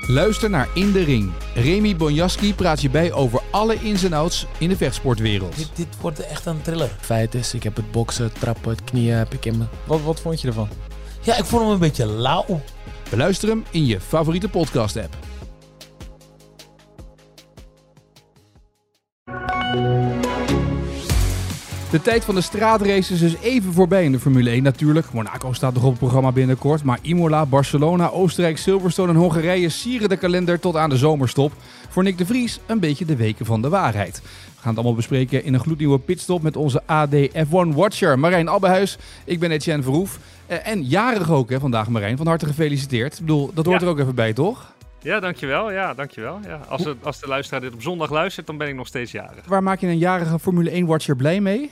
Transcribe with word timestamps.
Luister 0.00 0.50
naar 0.50 0.68
In 0.74 0.92
de 0.92 1.04
Ring. 1.04 1.32
Remy 1.54 1.96
Bonjaski 1.96 2.54
praat 2.54 2.80
je 2.80 2.90
bij 2.90 3.12
over 3.12 3.42
alle 3.50 3.74
ins 3.74 4.04
en 4.04 4.12
outs 4.12 4.46
in 4.58 4.68
de 4.68 4.76
vechtsportwereld. 4.76 5.56
Dit, 5.56 5.70
dit 5.74 5.86
wordt 6.00 6.20
echt 6.20 6.46
een 6.46 6.62
thriller. 6.62 6.90
Feit 7.00 7.34
is, 7.34 7.54
ik 7.54 7.62
heb 7.62 7.76
het 7.76 7.90
boksen, 7.90 8.24
het 8.24 8.40
trappen, 8.40 8.70
het 8.70 8.84
knieën 8.84 9.16
heb 9.16 9.32
ik 9.32 9.44
in 9.44 9.58
me. 9.58 9.64
Wat, 9.84 10.02
wat 10.02 10.20
vond 10.20 10.40
je 10.40 10.48
ervan? 10.48 10.68
Ja, 11.20 11.36
ik 11.36 11.44
vond 11.44 11.62
hem 11.62 11.70
een 11.70 11.78
beetje 11.78 12.06
lauw. 12.06 12.60
Beluister 13.10 13.48
hem 13.48 13.64
in 13.70 13.86
je 13.86 14.00
favoriete 14.00 14.48
podcast-app. 14.48 15.16
De 21.96 22.02
tijd 22.02 22.24
van 22.24 22.34
de 22.34 22.40
straatraces 22.40 23.10
is 23.10 23.20
dus 23.20 23.36
even 23.42 23.72
voorbij 23.72 24.04
in 24.04 24.12
de 24.12 24.18
Formule 24.20 24.50
1 24.50 24.62
natuurlijk. 24.62 25.12
Monaco 25.12 25.52
staat 25.52 25.74
nog 25.74 25.82
op 25.82 25.90
het 25.90 25.98
programma 25.98 26.32
binnenkort. 26.32 26.82
Maar 26.82 26.98
Imola, 27.02 27.46
Barcelona, 27.46 28.08
Oostenrijk, 28.10 28.58
Silverstone 28.58 29.12
en 29.12 29.18
Hongarije 29.18 29.68
sieren 29.68 30.08
de 30.08 30.16
kalender 30.16 30.60
tot 30.60 30.76
aan 30.76 30.90
de 30.90 30.96
zomerstop. 30.96 31.52
Voor 31.88 32.02
Nick 32.02 32.18
de 32.18 32.26
Vries 32.26 32.60
een 32.66 32.80
beetje 32.80 33.04
de 33.04 33.16
weken 33.16 33.46
van 33.46 33.62
de 33.62 33.68
waarheid. 33.68 34.20
We 34.22 34.28
gaan 34.60 34.68
het 34.68 34.76
allemaal 34.76 34.94
bespreken 34.94 35.44
in 35.44 35.54
een 35.54 35.60
gloednieuwe 35.60 35.98
pitstop 35.98 36.42
met 36.42 36.56
onze 36.56 36.82
AD 36.86 37.14
F1 37.34 37.74
Watcher 37.74 38.18
Marijn 38.18 38.48
Abbehuis. 38.48 38.98
Ik 39.24 39.38
ben 39.40 39.50
Etienne 39.50 39.82
Verhoef. 39.82 40.18
Eh, 40.46 40.66
en 40.68 40.82
jarig 40.84 41.30
ook 41.30 41.50
hè, 41.50 41.60
vandaag 41.60 41.88
Marijn. 41.88 42.16
Van 42.16 42.26
harte 42.26 42.46
gefeliciteerd. 42.46 43.12
Ik 43.14 43.20
bedoel, 43.20 43.50
dat 43.54 43.66
hoort 43.66 43.80
Ja. 43.80 43.86
er 43.86 43.92
ook 43.92 43.98
even 43.98 44.14
bij 44.14 44.32
toch? 44.32 44.72
Ja, 45.00 45.20
dankjewel. 45.20 45.72
Ja, 45.72 45.94
dankjewel. 45.94 46.38
Ja. 46.46 46.60
Als, 46.68 46.82
de, 46.82 46.96
als 47.02 47.20
de 47.20 47.26
luisteraar 47.28 47.60
dit 47.60 47.74
op 47.74 47.82
zondag 47.82 48.10
luistert, 48.10 48.46
dan 48.46 48.56
ben 48.56 48.68
ik 48.68 48.74
nog 48.74 48.86
steeds 48.86 49.12
jarig. 49.12 49.44
Waar 49.46 49.62
maak 49.62 49.80
je 49.80 49.86
een 49.86 49.98
jarige 49.98 50.38
Formule 50.38 50.70
1 50.70 50.86
Watcher 50.86 51.16
blij 51.16 51.40
mee? 51.40 51.70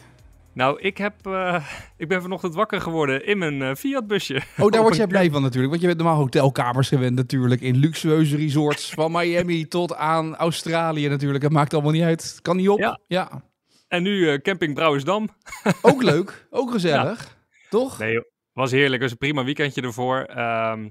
Nou, 0.54 0.80
ik, 0.80 0.98
heb, 0.98 1.26
eh, 1.26 1.68
ik 1.96 2.08
ben 2.08 2.22
vanochtend 2.22 2.54
wakker 2.54 2.80
geworden 2.80 3.26
in 3.26 3.38
mijn 3.38 3.62
eh, 3.62 3.74
Fiat-busje. 3.74 4.42
Oh, 4.58 4.70
daar 4.70 4.82
word 4.82 4.96
jij 4.96 5.06
blij 5.14 5.30
van 5.30 5.42
natuurlijk. 5.42 5.70
Want 5.70 5.80
je 5.80 5.86
bent 5.86 6.00
normaal 6.00 6.18
hotelkamers 6.18 6.88
gewend 6.88 7.14
natuurlijk. 7.14 7.60
In 7.60 7.76
luxueuze 7.76 8.36
resorts. 8.36 8.90
Van 8.90 9.12
Miami 9.12 9.68
tot 9.68 9.94
aan 9.94 10.36
Australië 10.36 11.08
natuurlijk. 11.08 11.44
Het 11.44 11.52
maakt 11.52 11.74
allemaal 11.74 11.92
niet 11.92 12.02
uit. 12.02 12.38
Kan 12.42 12.56
niet 12.56 12.68
op. 12.68 12.78
Ja. 12.78 13.00
ja. 13.06 13.42
En 13.88 14.02
nu 14.02 14.30
eh, 14.30 14.38
camping 14.38 14.74
Brouwersdam. 14.74 15.28
Ook 15.82 16.02
leuk. 16.02 16.46
Ook 16.50 16.70
gezellig. 16.70 17.36
Toch? 17.70 17.98
Nee, 17.98 18.24
was 18.52 18.70
heerlijk. 18.70 18.92
Het 18.92 19.02
was 19.02 19.10
een 19.10 19.28
prima 19.28 19.44
weekendje 19.44 19.82
ervoor. 19.82 20.18
Ehm, 20.18 20.88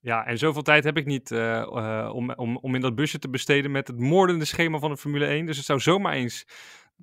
ja, 0.00 0.26
en 0.26 0.38
zoveel 0.38 0.62
tijd 0.62 0.84
heb 0.84 0.96
ik 0.96 1.06
niet 1.06 1.30
om, 2.10 2.30
om, 2.30 2.56
om 2.56 2.74
in 2.74 2.80
dat 2.80 2.94
busje 2.94 3.18
te 3.18 3.28
besteden 3.28 3.70
met 3.70 3.86
het 3.86 3.98
moordende 3.98 4.44
schema 4.44 4.78
van 4.78 4.90
de 4.90 4.96
Formule 4.96 5.26
1. 5.26 5.46
Dus 5.46 5.56
het 5.56 5.66
zou 5.66 5.80
zomaar 5.80 6.12
eens 6.12 6.46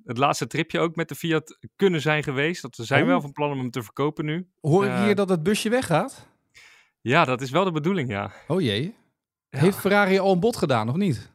het 0.04 0.18
laatste 0.18 0.46
tripje 0.46 0.78
ook 0.80 0.96
met 0.96 1.08
de 1.08 1.14
Fiat 1.14 1.58
kunnen 1.76 2.00
zijn 2.00 2.22
geweest. 2.22 2.62
Dat 2.62 2.76
we 2.76 2.84
zijn 2.84 3.02
Oh. 3.02 3.08
wel 3.08 3.20
van 3.20 3.32
plan 3.32 3.50
om 3.50 3.58
hem 3.58 3.70
te 3.70 3.82
verkopen 3.82 4.24
nu. 4.24 4.48
Hoor 4.60 4.84
ik 4.84 4.90
Eh. 4.90 5.02
hier 5.04 5.14
dat 5.14 5.28
het 5.28 5.42
busje 5.42 5.68
weggaat? 5.68 6.28
Ja, 7.00 7.24
dat 7.24 7.40
is 7.40 7.50
wel 7.50 7.64
de 7.64 7.72
bedoeling, 7.72 8.08
ja. 8.10 8.32
Oh 8.46 8.60
jee. 8.60 8.94
Heeft 9.50 9.78
Ferrari 9.78 10.18
al 10.18 10.32
een 10.32 10.40
bod 10.40 10.56
gedaan, 10.56 10.88
of 10.88 10.96
niet? 10.96 11.31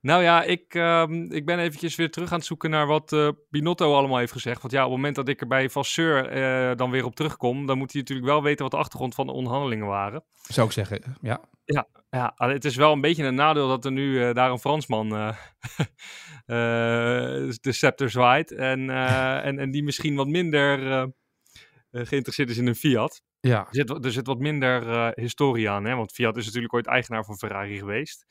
Nou 0.00 0.22
ja, 0.22 0.42
ik, 0.42 0.74
ehm, 0.74 1.22
ik 1.32 1.46
ben 1.46 1.58
eventjes 1.58 1.96
weer 1.96 2.10
terug 2.10 2.30
aan 2.32 2.38
het 2.38 2.46
zoeken 2.46 2.70
naar 2.70 2.86
wat 2.86 3.12
eh 3.12 3.28
Binotto 3.50 3.94
allemaal 3.94 4.18
heeft 4.18 4.32
gezegd. 4.32 4.60
Want 4.60 4.72
ja, 4.72 4.78
op 4.84 4.86
het 4.88 4.96
moment 4.96 5.16
dat 5.16 5.28
ik 5.28 5.40
er 5.40 5.46
bij 5.46 5.70
Vasseur 5.70 6.28
eh, 6.28 6.76
dan 6.76 6.90
weer 6.90 7.04
op 7.04 7.14
terugkom, 7.14 7.66
dan 7.66 7.78
moet 7.78 7.92
hij 7.92 8.00
natuurlijk 8.00 8.28
wel 8.28 8.42
weten 8.42 8.62
wat 8.62 8.70
de 8.70 8.76
achtergrond 8.78 9.14
van 9.14 9.26
de 9.26 9.32
onderhandelingen 9.32 9.86
waren. 9.86 10.24
Zou 10.42 10.66
ik 10.66 10.72
zeggen. 10.72 11.02
Ja. 11.20 11.40
Ja, 12.10 12.32
alleen 12.36 12.54
het 12.54 12.64
is 12.64 12.76
wel 12.76 12.92
een 12.92 13.00
beetje 13.00 13.24
een 13.24 13.34
nadeel 13.34 13.68
dat 13.68 13.84
er 13.84 13.92
nu 13.92 14.22
eh, 14.24 14.34
daar 14.34 14.50
een 14.50 14.58
Fransman 14.58 15.08
de 16.46 17.72
scepter 17.72 18.10
zwaait. 18.10 18.52
En, 18.52 18.90
en, 18.90 19.58
en 19.58 19.70
die 19.70 19.82
misschien 19.82 20.14
wat 20.16 20.26
minder 20.28 20.78
geïnteresseerd 21.90 22.50
is 22.50 22.58
in 22.58 22.66
een 22.66 22.74
Fiat. 22.74 23.22
Ja. 23.40 23.58
Er 23.58 23.66
zit, 23.70 23.88
wat- 23.88 24.04
er 24.04 24.12
zit 24.12 24.26
wat 24.26 24.38
minder 24.38 25.10
historie 25.14 25.70
aan, 25.70 25.84
hè? 25.84 25.94
want 25.94 26.12
Fiat 26.12 26.36
is 26.36 26.44
natuurlijk 26.46 26.74
ooit 26.74 26.86
eigenaar 26.86 27.24
van 27.24 27.36
Ferrari 27.38 27.78
geweest. 27.78 28.26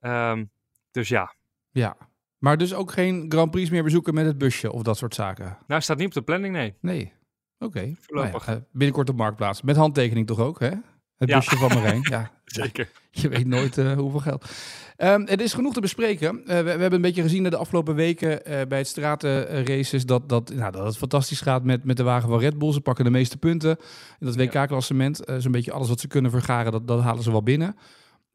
Ehm, 0.00 0.44
dus 0.90 1.08
ja, 1.08 1.34
Ja. 1.70 1.96
Maar 2.38 2.56
dus 2.56 2.74
ook 2.74 2.92
geen 2.92 3.26
Grand 3.28 3.50
Prix 3.50 3.70
meer 3.70 3.82
bezoeken 3.82 4.14
met 4.14 4.26
het 4.26 4.38
busje 4.38 4.72
of 4.72 4.82
dat 4.82 4.96
soort 4.96 5.14
zaken? 5.14 5.58
nou 5.66 5.80
staat 5.80 5.96
niet 5.98 6.06
op 6.06 6.12
de 6.12 6.22
planning, 6.22 6.54
nee. 6.54 6.74
Nee. 6.80 7.12
Oké. 7.58 7.94
Voorlopig. 8.00 8.46
Nou 8.46 8.58
ja, 8.58 8.64
eh, 8.64 8.70
binnenkort 8.72 9.08
op 9.08 9.16
Marktplaats. 9.16 9.62
Met 9.62 9.76
handtekening 9.76 10.26
toch 10.26 10.38
ook, 10.38 10.60
hè? 10.60 10.70
Het 11.16 11.28
Ja. 11.28 11.36
busje 11.36 11.56
van 11.56 11.68
Marijn. 11.68 12.00
Ja. 12.10 12.30
Zeker. 12.44 12.90
Je 13.10 13.28
weet 13.28 13.46
nooit 13.46 13.78
eh, 13.78 13.92
hoeveel 13.92 14.20
geld. 14.20 14.50
Ehm 14.96 15.26
er 15.26 15.40
is 15.40 15.52
genoeg 15.52 15.72
te 15.74 15.80
bespreken. 15.80 16.46
Eh, 16.46 16.56
we, 16.56 16.62
we 16.62 16.70
hebben 16.70 16.92
een 16.92 17.00
beetje 17.00 17.22
gezien 17.22 17.42
de 17.42 17.56
afgelopen 17.56 17.94
weken 17.94 18.40
bij 18.68 18.78
het 18.78 18.86
stratenraces 18.86 20.06
dat, 20.06 20.28
dat, 20.28 20.54
nou, 20.54 20.72
dat 20.72 20.84
het 20.84 20.96
fantastisch 20.96 21.40
gaat 21.40 21.64
met, 21.64 21.84
met 21.84 21.96
de 21.96 22.02
wagen 22.02 22.28
van 22.28 22.38
Red 22.38 22.58
Bull. 22.58 22.72
Ze 22.72 22.80
pakken 22.80 23.04
de 23.04 23.10
meeste 23.10 23.36
punten 23.38 23.76
in 24.18 24.26
dat 24.26 24.36
WK-klassement. 24.36 25.20
Zo'n 25.38 25.52
beetje 25.52 25.72
alles 25.72 25.88
wat 25.88 26.00
ze 26.00 26.08
kunnen 26.08 26.30
vergaren, 26.30 26.72
dat, 26.72 26.86
dat 26.86 27.00
halen 27.02 27.22
ze 27.22 27.30
wel 27.30 27.42
binnen. 27.42 27.76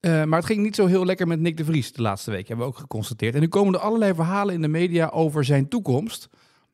Eh, 0.03 0.23
maar 0.23 0.39
het 0.39 0.47
ging 0.47 0.61
niet 0.61 0.75
zo 0.75 0.85
heel 0.85 1.05
lekker 1.05 1.27
met 1.27 1.39
Nick 1.39 1.57
de 1.57 1.65
Vries 1.65 1.91
de 1.91 2.01
laatste 2.01 2.31
week, 2.31 2.47
hebben 2.47 2.65
we 2.65 2.71
ook 2.71 2.77
geconstateerd. 2.79 3.35
En 3.35 3.41
nu 3.41 3.47
komen 3.47 3.73
er 3.73 3.79
allerlei 3.79 4.13
verhalen 4.13 4.53
in 4.53 4.61
de 4.61 4.67
media 4.67 5.07
over 5.07 5.45
zijn 5.45 5.67
toekomst. 5.67 6.29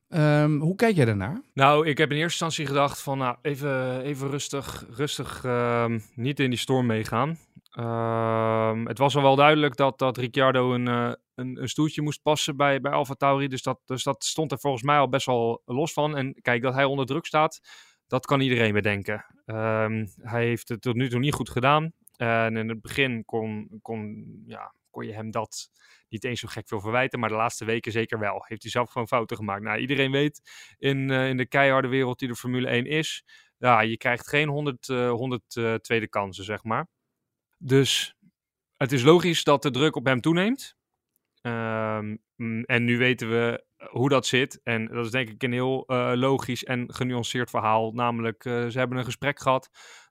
Ehm, 0.08 0.60
hoe 0.60 0.76
kijk 0.76 0.96
jij 0.96 1.06
daarnaar? 1.06 1.42
Nou, 1.54 1.88
ik 1.88 1.98
heb 1.98 2.10
in 2.12 2.18
eerste 2.18 2.46
instantie 2.46 2.66
gedacht 2.66 3.02
van, 3.02 3.18
nou, 3.18 3.38
even, 3.42 4.02
even 4.02 4.30
rustig, 4.30 4.86
rustig 4.90 5.44
ehm, 5.44 6.00
niet 6.16 6.40
in 6.40 6.50
die 6.50 6.60
storm 6.60 6.86
meegaan. 6.86 7.38
Ehm, 7.72 8.86
het 8.86 8.98
was 8.98 9.16
al 9.16 9.22
wel 9.22 9.36
duidelijk 9.36 9.76
dat, 9.76 10.00
dat 10.00 10.18
Ricciardo 10.18 10.74
een, 10.74 10.88
eh, 10.88 11.12
een, 11.36 11.62
een 11.62 11.70
stoeltje 11.70 12.02
moest 12.02 12.22
passen 12.22 12.58
bij, 12.58 12.82
bij 12.82 12.92
Alfa 12.92 13.14
Tauri. 13.14 13.48
Dus 13.48 13.64
dat, 13.64 13.80
dus 13.86 14.04
dat 14.04 14.24
stond 14.24 14.52
er 14.52 14.60
volgens 14.60 14.84
mij 14.84 14.98
al 14.98 15.10
best 15.10 15.26
wel 15.26 15.62
los 15.66 15.94
van. 15.94 16.18
En 16.18 16.42
kijk, 16.42 16.62
dat 16.62 16.74
hij 16.74 16.84
onder 16.84 17.06
druk 17.06 17.26
staat, 17.26 17.60
dat 18.08 18.26
kan 18.26 18.40
iedereen 18.42 18.74
bedenken. 18.74 19.26
Hij 20.22 20.46
heeft 20.46 20.70
het 20.70 20.82
tot 20.82 20.96
nu 20.96 21.10
toe 21.10 21.20
niet 21.20 21.34
goed 21.34 21.50
gedaan. 21.50 21.94
En 22.20 22.58
in 22.58 22.70
het 22.70 22.82
begin 22.82 23.26
kon, 23.26 23.80
kon, 23.82 24.26
ja, 24.46 24.74
kon 24.90 25.06
je 25.06 25.14
hem 25.14 25.32
dat 25.32 25.70
niet 26.10 26.24
eens 26.24 26.40
zo 26.40 26.48
gek 26.48 26.68
veel 26.68 26.80
verwijten. 26.80 27.20
Maar 27.20 27.30
de 27.30 27.36
laatste 27.36 27.66
weken 27.66 27.92
zeker 27.92 28.20
wel. 28.20 28.44
Heeft 28.48 28.62
hij 28.62 28.72
zelf 28.72 28.90
gewoon 28.90 29.08
fouten 29.08 29.38
gemaakt. 29.38 29.64
Nou, 29.64 29.80
iedereen 29.80 30.12
weet 30.12 30.42
in, 30.78 31.10
eh, 31.10 31.30
in 31.30 31.38
de 31.38 31.48
keiharde 31.48 31.88
wereld 31.88 32.20
die 32.20 32.28
de 32.28 32.36
Formule 32.36 32.70
1 32.70 32.86
is. 32.86 33.24
Ja, 33.58 33.82
je 33.82 33.98
krijgt 33.98 34.28
geen 34.28 34.48
100, 34.48 34.90
eh 34.90 35.12
100 35.12 35.56
eh, 35.56 35.74
tweede 35.74 36.08
kansen, 36.08 36.44
zeg 36.44 36.64
maar. 36.64 36.88
Dus 37.58 38.16
het 38.78 38.92
is 38.92 39.04
logisch 39.04 39.44
dat 39.44 39.62
de 39.62 39.72
druk 39.72 39.96
op 39.96 40.06
hem 40.06 40.22
toeneemt. 40.22 40.78
Ehm, 41.42 42.16
mm, 42.36 42.64
en 42.64 42.84
nu 42.84 42.98
weten 42.98 43.30
we 43.30 43.66
hoe 43.88 44.10
dat 44.10 44.26
zit. 44.26 44.60
En 44.64 44.88
dat 44.88 45.06
is 45.06 45.12
denk 45.12 45.30
ik 45.30 45.44
een 45.44 45.52
heel 45.52 45.84
eh, 45.88 46.12
logisch 46.16 46.64
en 46.64 46.94
genuanceerd 46.94 47.50
verhaal. 47.50 47.92
Namelijk, 47.92 48.46
eh, 48.46 48.68
ze 48.68 48.78
hebben 48.80 48.98
een 48.98 49.06
gesprek 49.06 49.40
gehad 49.40 49.70
eh, 49.70 50.09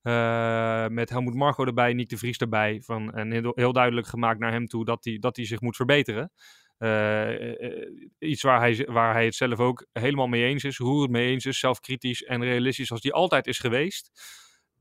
met 0.92 1.10
Helmoet 1.10 1.34
Marco 1.34 1.64
erbij, 1.64 1.92
Nick 1.92 2.08
de 2.08 2.18
Vries 2.18 2.36
erbij. 2.36 2.82
Van, 2.84 3.12
en 3.12 3.52
heel, 3.54 3.72
duidelijk 3.72 4.06
gemaakt 4.06 4.38
naar 4.38 4.52
hem 4.52 4.66
toe 4.66 4.84
dat 4.84 5.04
hij 5.04 5.18
dat 5.18 5.36
hij 5.36 5.46
zich 5.46 5.60
moet 5.60 5.76
verbeteren. 5.76 6.32
Eh, 6.78 7.64
eh, 7.64 7.88
iets 8.18 8.42
waar 8.42 8.60
hij, 8.60 8.86
waar 8.90 9.14
hij 9.14 9.24
het 9.24 9.34
zelf 9.34 9.58
ook 9.58 9.86
helemaal 9.92 10.26
mee 10.26 10.44
eens 10.44 10.64
is. 10.64 10.76
Hoe 10.76 11.02
het 11.02 11.10
mee 11.10 11.30
eens 11.30 11.46
is, 11.46 11.58
zelfkritisch 11.58 12.22
en 12.22 12.44
realistisch 12.44 12.90
als 12.90 13.02
hij 13.02 13.12
altijd 13.12 13.46
is 13.46 13.58
geweest. 13.58 14.10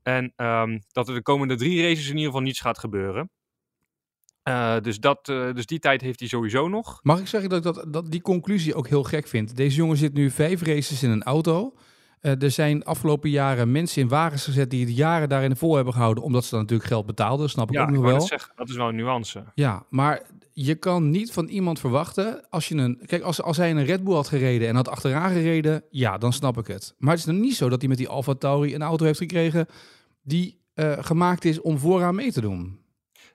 En 0.02 0.32
ehm, 0.36 0.78
dat 0.92 1.08
er 1.08 1.14
de 1.14 1.22
komende 1.22 1.54
drie 1.54 1.82
races 1.82 2.04
in 2.04 2.16
ieder 2.16 2.24
geval 2.24 2.40
niets 2.40 2.60
gaat 2.60 2.78
gebeuren. 2.78 3.30
Eh, 4.42 4.80
dus, 4.80 5.00
dat, 5.00 5.28
eh, 5.28 5.54
dus 5.54 5.66
die 5.66 5.78
tijd 5.78 6.00
heeft 6.00 6.18
hij 6.18 6.28
sowieso 6.28 6.68
nog. 6.68 7.00
Mag 7.02 7.20
ik 7.20 7.26
zeggen 7.26 7.50
dat 7.50 7.58
ik 7.58 7.74
dat, 7.74 7.92
dat 7.92 8.10
die 8.10 8.20
conclusie 8.20 8.74
ook 8.74 8.88
heel 8.88 9.02
gek 9.02 9.26
vind? 9.26 9.56
Deze 9.56 9.76
jongen 9.76 9.96
zit 9.96 10.14
nu 10.14 10.30
vijf 10.30 10.62
races 10.62 11.02
in 11.02 11.10
een 11.10 11.22
auto. 11.22 11.74
Eh, 12.20 12.42
er 12.42 12.50
zijn 12.50 12.84
afgelopen 12.84 13.30
jaren 13.30 13.72
mensen 13.72 14.02
in 14.02 14.08
wagens 14.08 14.44
gezet 14.44 14.70
die 14.70 14.86
het 14.86 14.96
jaren 14.96 15.28
daarin 15.28 15.56
vol 15.56 15.74
hebben 15.74 15.92
gehouden, 15.92 16.24
omdat 16.24 16.44
ze 16.44 16.50
dan 16.50 16.60
natuurlijk 16.60 16.88
geld 16.88 17.06
betaalden, 17.06 17.50
snap 17.50 17.68
ik 17.68 17.74
Ja, 17.74 17.82
ook 17.82 17.90
nog 17.90 18.02
wel. 18.04 18.20
zeggen, 18.20 18.52
dat 18.56 18.68
is 18.68 18.76
wel 18.76 18.88
een 18.88 18.94
nuance. 18.96 19.44
Ja, 19.54 19.86
maar 19.90 20.22
je 20.52 20.74
kan 20.74 21.10
niet 21.10 21.32
van 21.32 21.46
iemand 21.46 21.80
verwachten 21.80 22.46
als 22.50 22.68
je 22.68 22.74
een. 22.74 23.00
Kijk, 23.06 23.22
als, 23.22 23.42
als 23.42 23.56
hij 23.56 23.70
een 23.70 23.84
Red 23.84 24.04
Bull 24.04 24.14
had 24.14 24.28
gereden 24.28 24.68
en 24.68 24.74
had 24.74 24.88
achteraan 24.88 25.30
gereden, 25.32 25.82
ja, 25.90 26.18
dan 26.18 26.32
snap 26.32 26.58
ik 26.58 26.66
het. 26.66 26.94
Maar 26.98 27.10
het 27.10 27.18
is 27.18 27.26
nog 27.26 27.36
niet 27.36 27.56
zo 27.56 27.68
dat 27.68 27.80
hij 27.80 27.88
met 27.88 27.98
die 27.98 28.08
Alfa 28.08 28.34
Tauri 28.34 28.74
een 28.74 28.82
auto 28.82 29.04
heeft 29.04 29.18
gekregen 29.18 29.66
die 30.22 30.60
eh, 30.74 30.92
gemaakt 31.00 31.44
is 31.44 31.60
om 31.60 31.78
vooraan 31.78 32.14
mee 32.14 32.32
te 32.32 32.40
doen. 32.40 32.78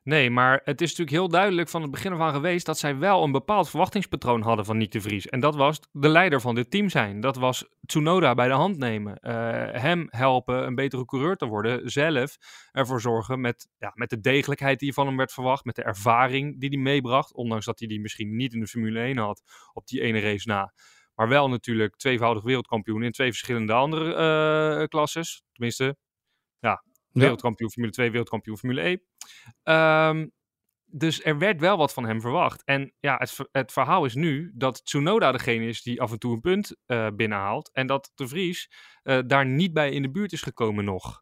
Nee, 0.03 0.29
maar 0.29 0.61
het 0.63 0.81
is 0.81 0.89
natuurlijk 0.89 1.17
heel 1.17 1.27
duidelijk 1.27 1.69
van 1.69 1.81
het 1.81 1.91
begin 1.91 2.13
af 2.13 2.19
aan 2.19 2.33
geweest 2.33 2.65
dat 2.65 2.79
zij 2.79 2.97
wel 2.97 3.23
een 3.23 3.31
bepaald 3.31 3.69
verwachtingspatroon 3.69 4.41
hadden 4.41 4.65
van 4.65 4.77
Nick 4.77 4.91
de 4.91 5.01
Vries. 5.01 5.27
En 5.27 5.39
dat 5.39 5.55
was 5.55 5.79
de 5.91 6.07
leider 6.07 6.41
van 6.41 6.55
dit 6.55 6.71
team 6.71 6.89
zijn. 6.89 7.19
Dat 7.19 7.35
was 7.35 7.65
Tsunoda 7.85 8.33
bij 8.33 8.47
de 8.47 8.53
hand 8.53 8.77
nemen. 8.77 9.17
Eh, 9.17 9.81
hem 9.81 10.07
helpen 10.09 10.65
een 10.65 10.75
betere 10.75 11.05
coureur 11.05 11.35
te 11.35 11.45
worden. 11.45 11.89
Zelf 11.89 12.37
ervoor 12.71 13.01
zorgen 13.01 13.41
met, 13.41 13.67
ja, 13.77 13.91
met 13.93 14.09
de 14.09 14.19
degelijkheid 14.19 14.79
die 14.79 14.93
van 14.93 15.07
hem 15.07 15.17
werd 15.17 15.33
verwacht. 15.33 15.65
Met 15.65 15.75
de 15.75 15.83
ervaring 15.83 16.59
die 16.59 16.69
hij 16.69 16.79
meebracht. 16.79 17.33
Ondanks 17.33 17.65
dat 17.65 17.79
hij 17.79 17.87
die 17.87 18.01
misschien 18.01 18.35
niet 18.35 18.53
in 18.53 18.59
de 18.59 18.67
Formule 18.67 18.99
1 18.99 19.17
had 19.17 19.41
op 19.73 19.87
die 19.87 20.01
ene 20.01 20.19
race 20.19 20.47
na. 20.47 20.73
Maar 21.15 21.27
wel 21.27 21.49
natuurlijk 21.49 21.95
tweevoudig 21.95 22.43
wereldkampioen 22.43 23.03
in 23.03 23.11
twee 23.11 23.29
verschillende 23.29 23.73
andere 23.73 24.13
eh 24.13 24.87
klasses. 24.87 25.43
Tenminste, 25.51 25.97
Wereldkampioen 27.13 27.71
Formule 27.71 27.93
2, 27.93 28.09
wereldkampioen 28.09 28.57
Formule 28.57 28.81
E. 28.81 28.97
Ehm, 29.63 30.27
dus 30.95 31.23
er 31.23 31.37
werd 31.37 31.59
wel 31.59 31.77
wat 31.77 31.93
van 31.93 32.05
hem 32.05 32.21
verwacht. 32.21 32.63
En 32.63 32.93
ja, 32.99 33.17
het, 33.17 33.37
het 33.51 33.71
verhaal 33.71 34.05
is 34.05 34.15
nu 34.15 34.51
dat 34.55 34.85
Tsunoda 34.85 35.31
degene 35.31 35.65
is 35.65 35.81
die 35.81 36.01
af 36.01 36.11
en 36.11 36.19
toe 36.19 36.33
een 36.33 36.39
punt 36.39 36.75
eh, 36.85 37.07
binnenhaalt. 37.15 37.71
En 37.71 37.87
dat 37.87 38.11
de 38.15 38.27
Vries 38.27 38.71
eh, 39.03 39.19
daar 39.25 39.45
niet 39.45 39.73
bij 39.73 39.91
in 39.91 40.01
de 40.01 40.11
buurt 40.11 40.31
is 40.31 40.41
gekomen 40.41 40.85
nog. 40.85 41.21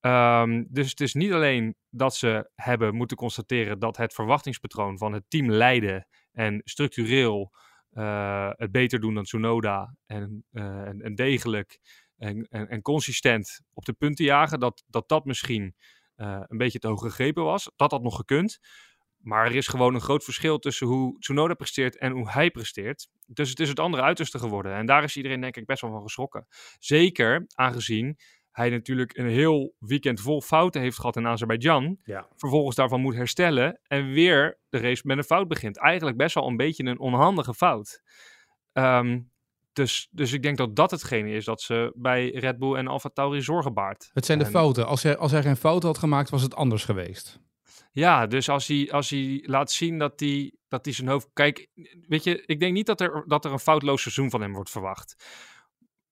Ehm, 0.00 0.64
dus 0.68 0.90
het 0.90 1.00
is 1.00 1.14
niet 1.14 1.32
alleen 1.32 1.76
dat 1.90 2.16
ze 2.16 2.50
hebben 2.54 2.94
moeten 2.94 3.16
constateren 3.16 3.78
dat 3.78 3.96
het 3.96 4.14
verwachtingspatroon 4.14 4.98
van 4.98 5.12
het 5.12 5.24
team 5.28 5.50
leiden 5.50 6.06
en 6.32 6.60
structureel 6.64 7.52
eh, 7.90 8.50
het 8.52 8.72
beter 8.72 9.00
doen 9.00 9.14
dan 9.14 9.24
Tsunoda 9.24 9.96
en, 10.06 10.44
en 11.00 11.14
degelijk 11.14 11.78
en, 12.18 12.46
en, 12.50 12.68
en, 12.68 12.82
consistent 12.82 13.60
op 13.72 13.84
de 13.84 13.92
punten 13.92 14.24
jagen, 14.24 14.60
dat 14.60 14.84
dat, 14.86 15.08
dat 15.08 15.24
misschien 15.24 15.74
uh, 16.16 16.40
een 16.46 16.58
beetje 16.58 16.78
te 16.78 16.88
hoog 16.88 17.00
gegrepen 17.00 17.44
was. 17.44 17.70
Dat 17.76 17.90
had 17.90 18.02
nog 18.02 18.16
gekund. 18.16 18.58
Maar 19.18 19.46
er 19.46 19.54
is 19.54 19.66
gewoon 19.66 19.94
een 19.94 20.00
groot 20.00 20.24
verschil 20.24 20.58
tussen 20.58 20.86
hoe 20.86 21.18
Tsunoda 21.18 21.54
presteert 21.54 21.98
en 21.98 22.12
hoe 22.12 22.30
hij 22.30 22.50
presteert. 22.50 23.08
Dus 23.26 23.48
het 23.48 23.60
is 23.60 23.68
het 23.68 23.80
andere 23.80 24.02
uiterste 24.02 24.38
geworden. 24.38 24.74
En 24.74 24.86
daar 24.86 25.02
is 25.02 25.16
iedereen 25.16 25.40
denk 25.40 25.56
ik 25.56 25.66
best 25.66 25.80
wel 25.80 25.90
van 25.90 26.02
geschrokken. 26.02 26.46
Zeker 26.78 27.44
aangezien 27.54 28.18
hij 28.58 28.70
natuurlijk 28.70 29.16
een 29.16 29.28
heel 29.28 29.74
weekend 29.78 30.20
vol 30.20 30.40
fouten 30.40 30.80
heeft 30.80 30.96
gehad 30.96 31.16
in 31.16 31.26
Azerbeidzjan. 31.26 31.98
Ja. 32.02 32.28
Vervolgens 32.36 32.76
daarvan 32.76 33.00
moet 33.00 33.14
herstellen 33.14 33.80
en 33.82 34.10
weer 34.10 34.58
de 34.68 34.78
race 34.78 35.02
met 35.04 35.16
een 35.16 35.24
fout 35.24 35.48
begint. 35.48 35.78
Eigenlijk 35.78 36.16
best 36.16 36.34
wel 36.34 36.46
een 36.46 36.56
beetje 36.56 36.84
een 36.84 36.98
onhandige 36.98 37.54
fout. 37.54 38.02
Um, 38.72 39.30
dus, 39.78 40.08
dus 40.10 40.32
ik 40.32 40.42
denk 40.42 40.56
dat 40.56 40.76
dat 40.76 40.90
hetgene 40.90 41.30
is 41.30 41.44
dat 41.44 41.62
ze 41.62 41.92
bij 41.94 42.30
Red 42.30 42.58
Bull 42.58 42.74
en 42.74 42.88
Alfa 42.88 43.08
Tauri 43.08 43.42
zorgen 43.42 43.74
baart. 43.74 44.10
Het 44.12 44.26
zijn 44.26 44.38
de 44.38 44.44
En- 44.44 44.50
fouten. 44.50 44.86
Als 44.86 45.02
hij, 45.02 45.16
als 45.16 45.30
hij 45.30 45.42
geen 45.42 45.56
fouten 45.56 45.88
had 45.88 45.98
gemaakt, 45.98 46.30
was 46.30 46.42
het 46.42 46.54
anders 46.54 46.84
geweest. 46.84 47.40
Ja, 47.92 48.26
dus 48.26 48.48
als 48.48 48.66
hij, 48.66 48.88
als 48.92 49.10
hij 49.10 49.42
laat 49.46 49.70
zien 49.70 49.98
dat 49.98 50.20
hij, 50.20 50.54
dat 50.68 50.84
hij 50.84 50.94
zijn 50.94 51.08
hoofd... 51.08 51.28
Kijk, 51.32 51.68
weet 52.08 52.24
je, 52.24 52.42
ik 52.46 52.60
denk 52.60 52.72
niet 52.72 52.86
dat 52.86 53.00
er, 53.00 53.24
dat 53.26 53.44
er 53.44 53.52
een 53.52 53.58
foutloos 53.58 54.02
seizoen 54.02 54.30
van 54.30 54.40
hem 54.40 54.52
wordt 54.52 54.70
verwacht. 54.70 55.16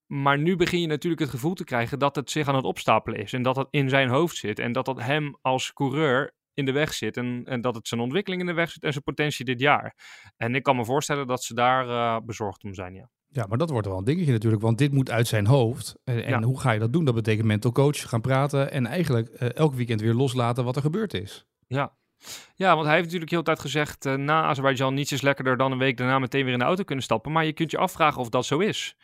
Maar 0.07 0.39
nu 0.39 0.57
begin 0.57 0.81
je 0.81 0.87
natuurlijk 0.87 1.23
het 1.23 1.31
gevoel 1.31 1.55
te 1.55 1.65
krijgen 1.65 1.99
dat 1.99 2.17
het 2.17 2.31
zich 2.31 2.49
aan 2.49 2.55
het 2.55 2.65
opstapelen 2.65 3.21
is. 3.21 3.33
En 3.33 3.43
dat 3.43 3.57
het 3.57 3.67
in 3.71 3.89
zijn 3.89 4.09
hoofd 4.09 4.37
zit. 4.37 4.59
En 4.59 4.73
dat 4.73 4.85
dat 4.85 5.01
hem 5.01 5.37
als 5.41 5.73
coureur 5.73 6.35
in 6.55 6.65
de 6.65 6.73
weg 6.73 6.95
zit. 6.95 7.17
En, 7.17 7.43
en 7.45 7.61
dat 7.61 7.75
het 7.75 7.89
zijn 7.89 8.01
ontwikkeling 8.01 8.41
in 8.41 8.49
de 8.49 8.55
weg 8.55 8.71
zit 8.71 8.83
en 8.83 8.93
zijn 8.93 9.05
potentie 9.05 9.45
dit 9.45 9.61
jaar. 9.61 9.95
En 10.37 10.55
ik 10.55 10.63
kan 10.63 10.77
me 10.77 10.85
voorstellen 10.85 11.27
dat 11.27 11.45
ze 11.45 11.55
daar 11.55 11.89
eh, 11.89 12.21
bezorgd 12.25 12.65
om 12.65 12.75
zijn, 12.75 12.95
ja. 12.95 13.11
Ja, 13.37 13.47
maar 13.49 13.59
dat 13.59 13.71
wordt 13.71 13.87
wel 13.87 13.99
een 13.99 14.05
dingetje 14.05 14.33
natuurlijk, 14.33 14.62
want 14.62 14.79
dit 14.79 14.93
moet 14.93 15.11
uit 15.11 15.27
zijn 15.27 15.47
hoofd. 15.47 15.97
En, 16.05 16.25
en 16.25 16.31
Ja. 16.31 16.43
hoe 16.43 16.61
ga 16.61 16.71
je 16.71 16.79
dat 16.79 16.93
doen? 16.93 17.05
Dat 17.05 17.15
betekent 17.15 17.47
mental 17.47 17.73
coach, 17.73 18.09
gaan 18.09 18.21
praten 18.21 18.71
en 18.71 18.87
eigenlijk 18.87 19.29
eh, 19.29 19.55
elk 19.55 19.75
weekend 19.75 20.00
weer 20.00 20.15
loslaten 20.15 20.65
wat 20.65 20.77
er 20.77 20.83
gebeurd 20.83 21.15
is. 21.15 21.47
Ja. 21.67 21.97
Ja, 22.55 22.75
want 22.75 22.85
hij 22.85 22.93
heeft 22.94 23.05
natuurlijk 23.05 23.31
heel 23.31 23.41
de 23.41 23.47
tijd 23.47 23.61
gezegd, 23.61 24.06
eh, 24.06 24.15
na 24.15 24.43
Azerbeidzjan 24.43 24.94
niets 24.94 25.12
is 25.12 25.21
lekkerder 25.21 25.56
dan 25.56 25.73
een 25.73 25.79
week 25.79 25.97
daarna 25.97 26.19
meteen 26.19 26.44
weer 26.44 26.53
in 26.53 26.59
de 26.59 26.65
auto 26.65 26.83
kunnen 26.83 27.05
stappen. 27.05 27.33
Maar 27.33 27.44
je 27.44 27.53
kunt 27.53 27.71
je 27.71 27.79
afvragen 27.79 28.21
of 28.21 28.29
dat 28.29 28.47
zo 28.47 28.59
is. 28.59 28.97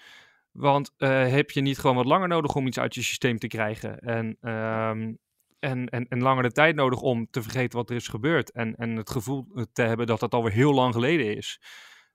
Want 0.52 0.92
eh, 0.96 1.28
heb 1.28 1.50
je 1.50 1.60
niet 1.60 1.78
gewoon 1.78 1.96
wat 1.96 2.04
langer 2.04 2.28
nodig 2.28 2.54
om 2.54 2.66
iets 2.66 2.78
uit 2.78 2.94
je 2.94 3.02
systeem 3.02 3.38
te 3.38 3.46
krijgen? 3.46 3.98
En, 3.98 4.36
ehm, 4.40 5.12
en, 5.58 5.88
en, 5.88 6.08
en 6.08 6.22
langer 6.22 6.42
de 6.42 6.52
tijd 6.52 6.74
nodig 6.74 7.00
om 7.00 7.26
te 7.30 7.42
vergeten 7.42 7.78
wat 7.78 7.90
er 7.90 7.96
is 7.96 8.08
gebeurd. 8.08 8.50
En, 8.50 8.74
en 8.76 8.96
het 8.96 9.10
gevoel 9.10 9.46
te 9.72 9.82
hebben 9.82 10.06
dat 10.06 10.20
dat 10.20 10.34
alweer 10.34 10.52
heel 10.52 10.74
lang 10.74 10.94
geleden 10.94 11.36
is. 11.36 11.60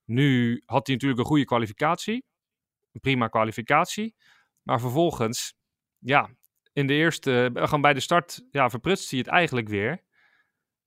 Nu 0.09 0.62
had 0.65 0.88
hij 0.88 0.95
natuurlijk 0.95 1.21
een 1.21 1.27
goede 1.27 1.45
kwalificatie. 1.45 2.25
Een 2.92 3.00
prima 3.00 3.27
kwalificatie. 3.27 4.15
Maar 4.62 4.80
vervolgens, 4.80 5.54
ja, 5.98 6.30
in 6.74 6.88
de 6.88 6.94
eerste, 6.94 7.51
gewoon 7.54 7.81
bij 7.81 7.94
de 7.94 8.00
start, 8.00 8.45
ja, 8.51 8.69
verprutst 8.69 9.09
hij 9.09 9.19
het 9.19 9.27
eigenlijk 9.27 9.68
weer. 9.69 10.04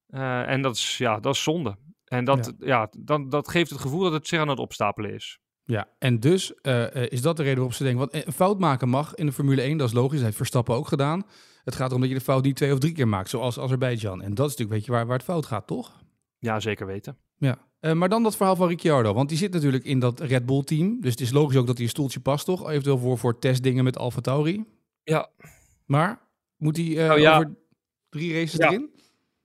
Eh, 0.06 0.49
en 0.49 0.62
dat 0.62 0.76
is, 0.76 0.99
ja, 0.99 1.20
dat 1.20 1.34
is 1.34 1.43
zonde. 1.43 1.76
En 2.05 2.25
dat, 2.25 2.52
ja. 2.58 2.90
dan, 2.99 3.28
dat 3.28 3.49
geeft 3.49 3.70
het 3.70 3.81
gevoel 3.81 4.02
dat 4.02 4.12
het 4.12 4.28
zich 4.28 4.40
aan 4.40 4.49
het 4.49 4.58
opstapelen 4.58 5.14
is. 5.14 5.38
Ja, 5.64 5.88
en 5.99 6.20
dus 6.20 6.55
eh, 6.55 6.96
eh, 6.96 7.11
is 7.11 7.23
dat 7.23 7.37
de 7.37 7.43
reden 7.43 7.58
waarop 7.58 7.76
ze 7.76 7.82
denken, 7.82 8.08
want 8.11 8.26
een 8.26 8.32
fout 8.32 8.58
maken 8.58 8.88
mag 8.88 9.14
in 9.14 9.26
de 9.26 9.32
Formule 9.32 9.62
1, 9.62 9.78
dat 9.78 9.88
is 9.88 9.94
logisch, 9.94 10.16
dat 10.16 10.25
heeft 10.25 10.37
Verstappen 10.37 10.75
ook 10.75 10.88
gedaan. 10.88 11.26
Het 11.64 11.75
gaat 11.75 11.88
erom 11.88 12.00
dat 12.00 12.11
je 12.11 12.16
de 12.16 12.25
fout 12.25 12.44
niet 12.44 12.56
twee 12.56 12.73
of 12.73 12.78
drie 12.78 12.93
keer 12.93 13.08
maakt, 13.08 13.28
zoals 13.28 13.58
Azerbeidzjan. 13.58 14.23
En 14.23 14.34
dat 14.34 14.46
is 14.46 14.56
natuurlijk, 14.56 14.70
weet 14.70 14.84
je, 14.84 14.93
waar, 14.93 15.06
waar 15.06 15.16
het 15.16 15.26
fout 15.26 15.46
gaat, 15.46 15.66
toch? 15.66 16.02
Ja, 16.38 16.61
zeker 16.61 16.87
weten. 16.87 17.19
Ja. 17.40 17.58
Eh, 17.81 17.92
maar 17.92 18.08
dan 18.08 18.22
dat 18.22 18.37
verhaal 18.37 18.56
van 18.56 18.69
Ricciardo, 18.69 19.12
want 19.12 19.28
die 19.28 19.38
zit 19.38 19.52
natuurlijk 19.52 19.84
in 19.84 19.98
dat 19.98 20.20
Red 20.20 20.46
Bull 20.46 20.62
team. 20.62 21.00
Dus 21.00 21.10
het 21.10 21.20
is 21.20 21.31
logisch 21.31 21.56
ook 21.56 21.66
dat 21.66 21.76
hij 21.76 21.84
een 21.84 21.90
stoeltje 21.90 22.20
past, 22.20 22.44
toch? 22.44 22.69
Eventueel 22.69 22.98
voor, 22.98 23.19
voor 23.19 23.38
testdingen 23.38 23.84
met 23.84 23.98
Alfa 23.98 24.20
Tauri. 24.20 24.64
Ja. 25.02 25.31
Maar 25.87 26.28
moet 26.56 26.76
hij 26.76 26.87
Nou 26.87 27.20
ja. 27.20 27.37
over 27.37 27.56
drie 28.08 28.32
races 28.32 28.58
Ja. 28.58 28.66
erin? 28.69 28.90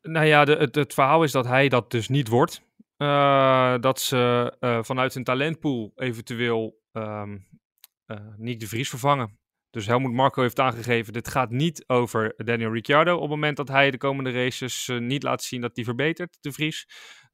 Nou 0.01 0.25
ja, 0.25 0.45
de, 0.45 0.55
het, 0.55 0.75
het 0.75 0.93
verhaal 0.93 1.23
is 1.23 1.31
dat 1.31 1.45
hij 1.45 1.69
dat 1.69 1.91
dus 1.91 2.07
niet 2.07 2.27
wordt. 2.27 2.61
Eh, 2.97 3.75
dat 3.79 3.99
ze 3.99 4.53
eh, 4.59 4.83
vanuit 4.83 5.11
zijn 5.11 5.23
talentpool 5.23 5.91
eventueel 5.95 6.81
ehm 6.91 7.37
eh, 8.05 8.17
Nick 8.37 8.59
de 8.59 8.67
Vries 8.67 8.89
vervangen. 8.89 9.39
Dus 9.69 9.85
Helmut 9.85 10.11
Marco 10.11 10.41
heeft 10.41 10.59
aangegeven, 10.59 11.13
dit 11.13 11.27
gaat 11.27 11.49
niet 11.49 11.83
over 11.87 12.33
Daniel 12.37 12.73
Ricciardo. 12.73 13.15
Op 13.15 13.21
het 13.21 13.29
moment 13.29 13.57
dat 13.57 13.67
hij 13.67 13.91
de 13.91 13.97
komende 13.97 14.31
races 14.31 14.91
niet 14.99 15.23
laat 15.23 15.43
zien 15.43 15.61
dat 15.61 15.75
hij 15.75 15.83
verbetert, 15.83 16.37
de 16.41 16.51
Vries, 16.51 16.87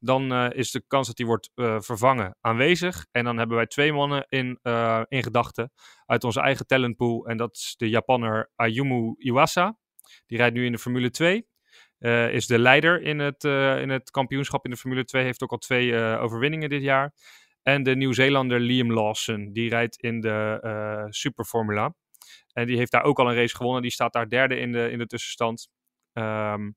dan 0.03 0.31
eh, 0.31 0.48
is 0.51 0.71
de 0.71 0.83
kans 0.88 1.07
dat 1.07 1.18
hij 1.18 1.27
wordt 1.27 1.51
eh, 1.56 1.80
vervangen 1.80 2.38
aanwezig. 2.42 3.06
En 3.12 3.24
dan 3.24 3.38
hebben 3.38 3.56
wij 3.57 3.68
twee 3.68 3.94
mannen 3.94 4.25
in, 4.30 4.59
eh, 4.62 5.01
in 5.07 5.24
gedachten 5.24 5.71
uit 6.06 6.24
onze 6.24 6.42
eigen 6.42 6.68
talentpool. 6.68 7.27
En 7.27 7.38
dat 7.38 7.56
is 7.56 7.74
de 7.77 7.89
Japanner 7.89 8.51
Ayumu 8.56 9.15
Iwasa. 9.18 9.77
Die 10.25 10.38
rijdt 10.38 10.56
nu 10.56 10.65
in 10.65 10.71
de 10.71 10.77
Formule 10.77 11.09
2. 11.09 11.48
Eh, 11.98 12.33
is 12.33 12.48
de 12.48 12.59
leider 12.59 13.01
in 13.01 13.19
het, 13.19 13.44
in 13.44 13.89
het 13.89 14.12
kampioenschap 14.12 14.65
in 14.65 14.71
de 14.71 14.77
Formule 14.77 15.03
2. 15.03 15.24
Heeft 15.24 15.44
ook 15.44 15.51
al 15.51 15.57
twee 15.57 15.95
overwinningen 15.98 16.69
dit 16.69 16.81
jaar. 16.81 17.13
En 17.63 17.83
de 17.83 17.95
Nieuw-Zeelander 17.95 18.59
Liam 18.59 18.94
Lawson. 18.94 19.54
Die 19.54 19.69
rijdt 19.69 19.97
in 19.97 20.21
de 20.21 20.59
eh 20.62 21.06
Superformula. 21.09 21.95
En 22.54 22.68
die 22.68 22.77
heeft 22.77 22.92
daar 22.92 23.04
ook 23.04 23.19
al 23.19 23.30
een 23.30 23.36
race 23.36 23.56
gewonnen. 23.56 23.81
Die 23.81 23.92
staat 23.92 24.13
daar 24.13 24.30
derde 24.30 24.59
in 24.59 24.71
de, 24.71 24.92
in 24.92 24.97
de 24.97 25.06
tussenstand. 25.06 25.69
Ehm, 26.13 26.71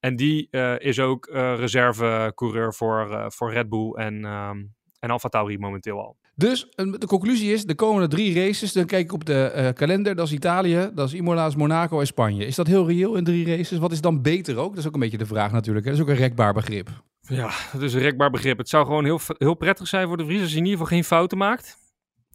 en 0.00 0.16
die 0.16 0.48
eh, 0.50 0.74
is 0.78 1.00
ook 1.00 1.26
eh 1.26 1.54
reservecoureur 1.56 2.74
voor, 2.74 3.10
eh, 3.10 3.24
voor 3.28 3.52
Red 3.52 3.68
Bull 3.68 3.92
en, 3.92 4.24
ehm 4.24 4.58
en 4.98 5.10
Alfa 5.10 5.28
Tauri 5.28 5.58
momenteel 5.58 5.98
al. 5.98 6.18
Dus 6.34 6.68
de 6.74 7.06
conclusie 7.06 7.52
is, 7.52 7.64
de 7.64 7.74
komende 7.74 8.08
drie 8.08 8.34
races, 8.34 8.72
dan 8.72 8.86
kijk 8.86 9.04
ik 9.04 9.12
op 9.12 9.24
de 9.24 9.72
kalender, 9.74 10.14
dat 10.14 10.26
is 10.26 10.32
Italië, 10.32 10.90
dat 10.94 11.08
is 11.08 11.14
Imola, 11.14 11.42
dat 11.42 11.50
is 11.50 11.56
Monaco 11.56 12.00
en 12.00 12.06
Spanje. 12.06 12.46
Is 12.46 12.54
dat 12.54 12.66
heel 12.66 12.86
reëel 12.86 13.14
in 13.14 13.24
drie 13.24 13.56
races? 13.56 13.78
Wat 13.78 13.92
is 13.92 14.00
dan 14.00 14.22
beter 14.22 14.56
ook? 14.56 14.68
Dat 14.68 14.78
is 14.78 14.86
ook 14.86 14.94
een 14.94 15.00
beetje 15.00 15.18
de 15.18 15.26
vraag 15.26 15.52
natuurlijk. 15.52 15.84
Hè? 15.84 15.90
Dat 15.90 16.00
is 16.00 16.06
ook 16.06 16.12
een 16.12 16.22
rekbaar 16.22 16.52
begrip. 16.52 16.88
Ja, 17.20 17.50
dat 17.72 17.82
is 17.82 17.94
een 17.94 18.00
rekbaar 18.00 18.30
begrip. 18.30 18.58
Het 18.58 18.68
zou 18.68 18.84
gewoon 18.84 19.04
heel, 19.04 19.20
heel 19.38 19.54
prettig 19.54 19.88
zijn 19.88 20.06
voor 20.06 20.16
de 20.16 20.24
Vries 20.24 20.40
als 20.40 20.50
hij 20.50 20.58
in 20.58 20.64
ieder 20.64 20.80
geval 20.80 20.96
geen 20.96 21.04
fouten 21.04 21.38
maakt. 21.38 21.76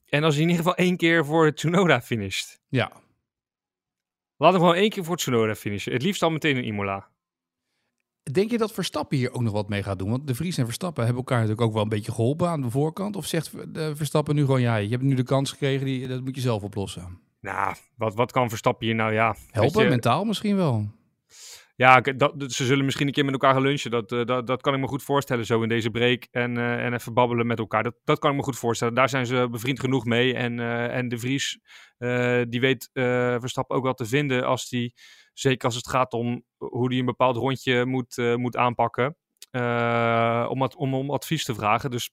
En 0.05 0.23
als 0.23 0.33
hij 0.33 0.43
in 0.43 0.49
ieder 0.49 0.63
geval 0.65 0.85
één 0.85 0.97
keer 0.97 1.25
voor 1.25 1.53
Tsunoda 1.53 2.01
finisht. 2.01 2.59
Ja, 2.67 2.91
Laat 4.37 4.51
hem 4.51 4.61
gewoon 4.61 4.75
één 4.75 4.89
keer 4.89 5.03
voor 5.03 5.17
Tsunoda 5.17 5.55
finishen. 5.55 5.93
Het 5.93 6.01
liefst 6.01 6.23
al 6.23 6.29
meteen 6.29 6.57
in 6.57 6.63
Imola. 6.63 7.07
Denk 8.31 8.51
je 8.51 8.57
dat 8.57 8.71
Verstappen 8.71 9.17
hier 9.17 9.31
ook 9.31 9.41
nog 9.41 9.53
wat 9.53 9.69
mee 9.69 9.83
gaat 9.83 9.99
doen? 9.99 10.09
Want 10.09 10.27
de 10.27 10.35
Vries 10.35 10.57
en 10.57 10.65
Verstappen 10.65 11.03
hebben 11.03 11.23
elkaar 11.23 11.39
natuurlijk 11.39 11.67
ook 11.67 11.73
wel 11.73 11.83
een 11.83 11.89
beetje 11.89 12.11
geholpen 12.11 12.49
aan 12.49 12.61
de 12.61 12.69
voorkant. 12.69 13.15
Of 13.15 13.25
zegt 13.25 13.51
Verstappen 13.73 14.35
nu 14.35 14.45
gewoon, 14.45 14.61
ja, 14.61 14.75
je 14.75 14.89
hebt 14.89 15.03
nu 15.03 15.15
de 15.15 15.23
kans 15.23 15.51
gekregen, 15.51 15.85
die, 15.85 16.07
dat 16.07 16.23
moet 16.23 16.35
je 16.35 16.41
zelf 16.41 16.63
oplossen. 16.63 17.19
Nou, 17.41 17.75
wat, 17.95 18.15
wat 18.15 18.31
kan 18.31 18.49
Verstappen 18.49 18.85
hier 18.85 18.95
nou? 18.95 19.13
Ja, 19.13 19.35
Helpen, 19.51 19.83
je, 19.83 19.89
mentaal 19.89 20.23
misschien 20.23 20.55
wel. 20.55 20.89
Ja, 21.75 22.01
dat, 22.01 22.33
ze 22.47 22.65
zullen 22.65 22.85
misschien 22.85 23.07
een 23.07 23.13
keer 23.13 23.23
met 23.25 23.33
elkaar 23.33 23.53
gaan 23.53 23.61
lunchen. 23.61 23.91
Dat, 23.91 24.11
eh, 24.11 24.25
dat, 24.25 24.47
dat 24.47 24.61
kan 24.61 24.73
ik 24.73 24.79
me 24.79 24.87
goed 24.87 25.03
voorstellen 25.03 25.45
zo 25.45 25.61
in 25.61 25.69
deze 25.69 25.89
break. 25.89 26.27
En, 26.31 26.57
eh, 26.57 26.85
en 26.85 26.93
even 26.93 27.13
babbelen 27.13 27.47
met 27.47 27.59
elkaar. 27.59 27.83
Dat, 27.83 27.95
dat 28.03 28.19
kan 28.19 28.31
ik 28.31 28.37
me 28.37 28.43
goed 28.43 28.57
voorstellen. 28.57 28.93
Daar 28.93 29.09
zijn 29.09 29.25
ze 29.25 29.47
bevriend 29.51 29.79
genoeg 29.79 30.05
mee. 30.05 30.33
En, 30.33 30.59
eh, 30.59 30.97
en 30.97 31.07
de 31.07 31.17
Vries, 31.17 31.59
die 32.49 32.59
weet 32.59 32.89
Verstappen 33.39 33.75
ook 33.75 33.83
wel 33.83 33.93
te 33.93 34.05
vinden 34.05 34.45
als 34.45 34.69
die... 34.69 34.93
Zeker 35.35 35.65
als 35.65 35.75
het 35.75 35.89
gaat 35.89 36.13
om 36.13 36.43
hoe 36.57 36.87
hij 36.89 36.99
een 36.99 37.05
bepaald 37.05 37.35
rondje 37.35 37.85
moet, 37.85 38.17
eh, 38.17 38.35
moet 38.35 38.57
aanpakken. 38.57 39.17
eh, 39.51 40.45
om, 40.49 40.61
om, 40.61 40.93
om 40.93 41.11
advies 41.11 41.43
te 41.45 41.53
vragen. 41.55 41.91
Dus 41.91 42.11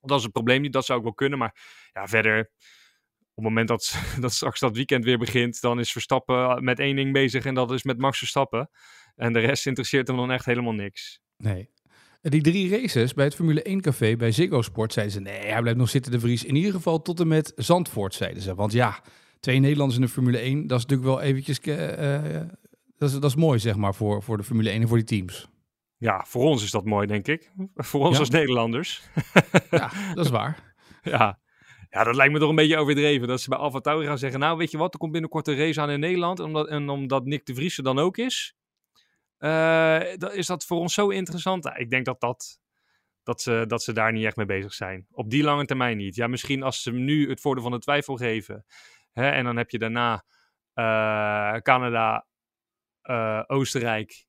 dat 0.00 0.16
is 0.18 0.22
het 0.22 0.32
probleem. 0.32 0.70
Dat 0.70 0.84
zou 0.84 0.98
ook 0.98 1.04
wel 1.04 1.14
kunnen. 1.14 1.38
Maar 1.38 1.88
ja, 1.92 2.06
verder... 2.06 2.50
Op 3.34 3.44
het 3.44 3.52
moment 3.52 3.68
dat, 3.68 3.98
dat 4.20 4.32
straks 4.32 4.60
dat 4.60 4.76
weekend 4.76 5.04
weer 5.04 5.18
begint, 5.18 5.60
dan 5.60 5.78
is 5.78 5.92
Verstappen 5.92 6.64
met 6.64 6.78
één 6.78 6.96
ding 6.96 7.12
bezig 7.12 7.44
en 7.44 7.54
dat 7.54 7.70
is 7.70 7.82
met 7.82 7.98
Max 7.98 8.18
Verstappen. 8.18 8.70
En 9.14 9.32
de 9.32 9.38
rest 9.38 9.66
interesseert 9.66 10.08
hem 10.08 10.16
dan 10.16 10.30
echt 10.30 10.44
helemaal 10.44 10.72
niks. 10.72 11.20
Nee. 11.36 11.70
Die 12.20 12.42
drie 12.42 12.70
races 12.80 13.14
bij 13.14 13.24
het 13.24 13.34
Formule 13.34 13.62
1 13.62 13.80
café 13.80 14.16
bij 14.16 14.32
Ziggo 14.32 14.62
Sport 14.62 14.92
zeiden 14.92 15.14
ze, 15.14 15.20
nee, 15.20 15.46
hij 15.46 15.60
blijft 15.60 15.78
nog 15.78 15.88
zitten 15.88 16.12
de 16.12 16.20
Vries. 16.20 16.44
In 16.44 16.54
ieder 16.54 16.72
geval 16.72 17.02
tot 17.02 17.20
en 17.20 17.28
met 17.28 17.52
Zandvoort, 17.56 18.14
zeiden 18.14 18.42
ze. 18.42 18.54
Want 18.54 18.72
ja, 18.72 19.02
twee 19.40 19.58
Nederlanders 19.58 19.98
in 19.98 20.04
de 20.04 20.12
Formule 20.12 20.38
1, 20.38 20.66
dat 20.66 20.78
is 20.78 20.86
natuurlijk 20.86 21.08
wel 21.08 21.20
eventjes, 21.20 21.60
eh, 21.60 22.14
eh, 22.40 22.48
dat, 22.96 23.08
is, 23.08 23.14
dat 23.14 23.30
is 23.30 23.36
mooi 23.36 23.58
zeg 23.58 23.76
maar 23.76 23.94
voor, 23.94 24.22
voor 24.22 24.36
de 24.36 24.42
Formule 24.42 24.70
1 24.70 24.80
en 24.82 24.88
voor 24.88 24.96
die 24.96 25.06
teams. 25.06 25.48
Ja, 25.96 26.24
voor 26.26 26.44
ons 26.44 26.62
is 26.62 26.70
dat 26.70 26.84
mooi, 26.84 27.06
denk 27.06 27.26
ik. 27.28 27.52
Voor 27.74 28.00
ons 28.00 28.14
Ja. 28.14 28.20
als 28.20 28.30
Nederlanders. 28.30 29.02
Ja, 29.70 29.90
dat 30.14 30.24
is 30.24 30.30
waar. 30.30 30.74
ja. 31.02 31.38
ja, 31.90 32.04
dat 32.04 32.14
lijkt 32.14 32.32
me 32.32 32.38
toch 32.38 32.48
een 32.48 32.54
beetje 32.54 32.76
overdreven. 32.76 33.28
Dat 33.28 33.40
ze 33.40 33.48
bij 33.48 33.58
Alfa 33.58 33.80
Tauri 33.80 34.06
gaan 34.06 34.18
zeggen, 34.18 34.40
nou 34.40 34.58
weet 34.58 34.70
je 34.70 34.78
wat, 34.78 34.92
er 34.92 34.98
komt 34.98 35.12
binnenkort 35.12 35.48
een 35.48 35.56
race 35.56 35.80
aan 35.80 35.90
in 35.90 36.00
Nederland. 36.00 36.38
En 36.38 36.44
omdat, 36.44 36.68
en 36.68 36.88
omdat 36.88 37.24
Nick 37.24 37.46
de 37.46 37.54
Vries 37.54 37.76
er 37.78 37.84
dan 37.84 37.98
ook 37.98 38.16
is, 38.16 38.54
eh, 39.38 40.00
dan 40.16 40.32
is 40.32 40.46
dat 40.46 40.64
voor 40.64 40.78
ons 40.78 40.94
zo 40.94 41.08
interessant. 41.08 41.64
Ja, 41.64 41.76
ik 41.76 41.90
denk 41.90 42.04
dat, 42.04 42.20
dat, 42.20 42.60
dat, 43.22 43.42
ze, 43.42 43.64
dat 43.66 43.82
ze 43.82 43.92
daar 43.92 44.12
niet 44.12 44.24
echt 44.24 44.36
mee 44.36 44.46
bezig 44.46 44.74
zijn. 44.74 45.06
Op 45.10 45.30
die 45.30 45.42
lange 45.42 45.64
termijn 45.64 45.96
niet. 45.96 46.14
Ja, 46.14 46.26
misschien 46.26 46.62
als 46.62 46.82
ze 46.82 46.92
nu 46.92 47.28
het 47.28 47.40
voordeel 47.40 47.62
van 47.62 47.72
de 47.72 47.78
twijfel 47.78 48.16
geven. 48.16 48.64
Hè, 49.12 49.28
en 49.28 49.44
dan 49.44 49.56
heb 49.56 49.70
je 49.70 49.78
daarna 49.78 50.24
eh, 50.72 51.56
Canada 51.60 52.26
eh, 53.02 53.42
Oostenrijk, 53.46 54.26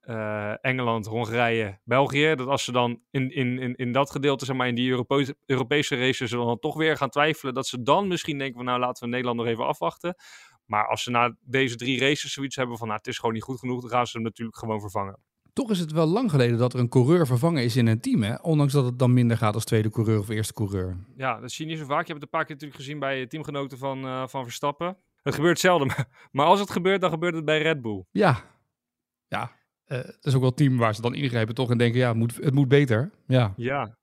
eh, 0.00 0.64
Engeland, 0.64 1.06
Hongarije, 1.06 1.80
België. 1.84 2.34
Dat 2.34 2.46
als 2.46 2.64
ze 2.64 2.72
dan 2.72 3.02
in, 3.10 3.30
in, 3.30 3.58
in, 3.58 3.74
in 3.74 3.92
dat 3.92 4.10
gedeelte, 4.10 4.44
zeg 4.44 4.56
maar, 4.56 4.68
in 4.68 4.74
die 4.74 4.90
Europese, 4.90 5.36
Europese 5.46 5.96
races, 5.96 6.30
dan 6.30 6.58
toch 6.58 6.76
weer 6.76 6.96
gaan 6.96 7.10
twijfelen. 7.10 7.54
Dat 7.54 7.66
ze 7.66 7.82
dan 7.82 8.08
misschien 8.08 8.38
denken 8.38 8.56
van, 8.56 8.64
nou 8.64 8.78
laten 8.78 9.04
we 9.04 9.10
Nederland 9.10 9.38
nog 9.38 9.46
even 9.46 9.66
afwachten. 9.66 10.14
Maar 10.64 10.88
als 10.88 11.02
ze 11.02 11.10
na 11.10 11.36
deze 11.40 11.76
drie 11.76 12.00
races 12.00 12.32
zoiets 12.32 12.56
hebben 12.56 12.78
van, 12.78 12.86
nou 12.86 12.98
het 12.98 13.08
is 13.08 13.18
gewoon 13.18 13.34
niet 13.34 13.42
goed 13.42 13.58
genoeg, 13.58 13.80
dan 13.80 13.90
gaan 13.90 14.06
ze 14.06 14.16
hem 14.16 14.26
natuurlijk 14.26 14.58
gewoon 14.58 14.80
vervangen. 14.80 15.20
Toch 15.58 15.70
is 15.70 15.78
het 15.78 15.92
wel 15.92 16.06
lang 16.06 16.30
geleden 16.30 16.58
dat 16.58 16.72
er 16.72 16.80
een 16.80 16.88
coureur 16.88 17.26
vervangen 17.26 17.62
is 17.62 17.76
in 17.76 17.86
een 17.86 18.00
team, 18.00 18.22
hè? 18.22 18.34
Ondanks 18.42 18.72
dat 18.72 18.84
het 18.84 18.98
dan 18.98 19.12
minder 19.12 19.36
gaat 19.36 19.54
als 19.54 19.64
tweede 19.64 19.90
coureur 19.90 20.18
of 20.18 20.28
eerste 20.28 20.52
coureur. 20.52 20.96
Ja, 21.16 21.40
dat 21.40 21.50
zie 21.50 21.64
je 21.64 21.70
niet 21.70 21.80
zo 21.80 21.86
vaak. 21.86 22.06
Je 22.06 22.12
hebt 22.12 22.20
het 22.20 22.22
een 22.22 22.38
paar 22.38 22.44
keer 22.44 22.54
natuurlijk 22.54 22.80
gezien 22.80 22.98
bij 22.98 23.26
teamgenoten 23.26 23.78
van, 23.78 24.04
uh, 24.04 24.26
van 24.26 24.42
Verstappen. 24.42 24.96
Het 25.22 25.34
gebeurt 25.34 25.58
zelden, 25.58 25.88
maar 26.32 26.46
als 26.46 26.60
het 26.60 26.70
gebeurt, 26.70 27.00
dan 27.00 27.10
gebeurt 27.10 27.34
het 27.34 27.44
bij 27.44 27.62
Red 27.62 27.82
Bull. 27.82 28.04
Ja, 28.10 28.44
ja. 29.28 29.52
Uh, 29.86 29.98
dat 29.98 30.16
is 30.20 30.34
ook 30.34 30.40
wel 30.40 30.50
een 30.50 30.56
team 30.56 30.76
waar 30.76 30.94
ze 30.94 31.00
dan 31.00 31.14
ingrijpen 31.14 31.54
toch 31.54 31.70
en 31.70 31.78
denken, 31.78 31.98
ja, 31.98 32.08
het 32.08 32.16
moet, 32.16 32.36
het 32.36 32.54
moet 32.54 32.68
beter. 32.68 33.10
Ja, 33.26 33.52
ja. 33.56 33.96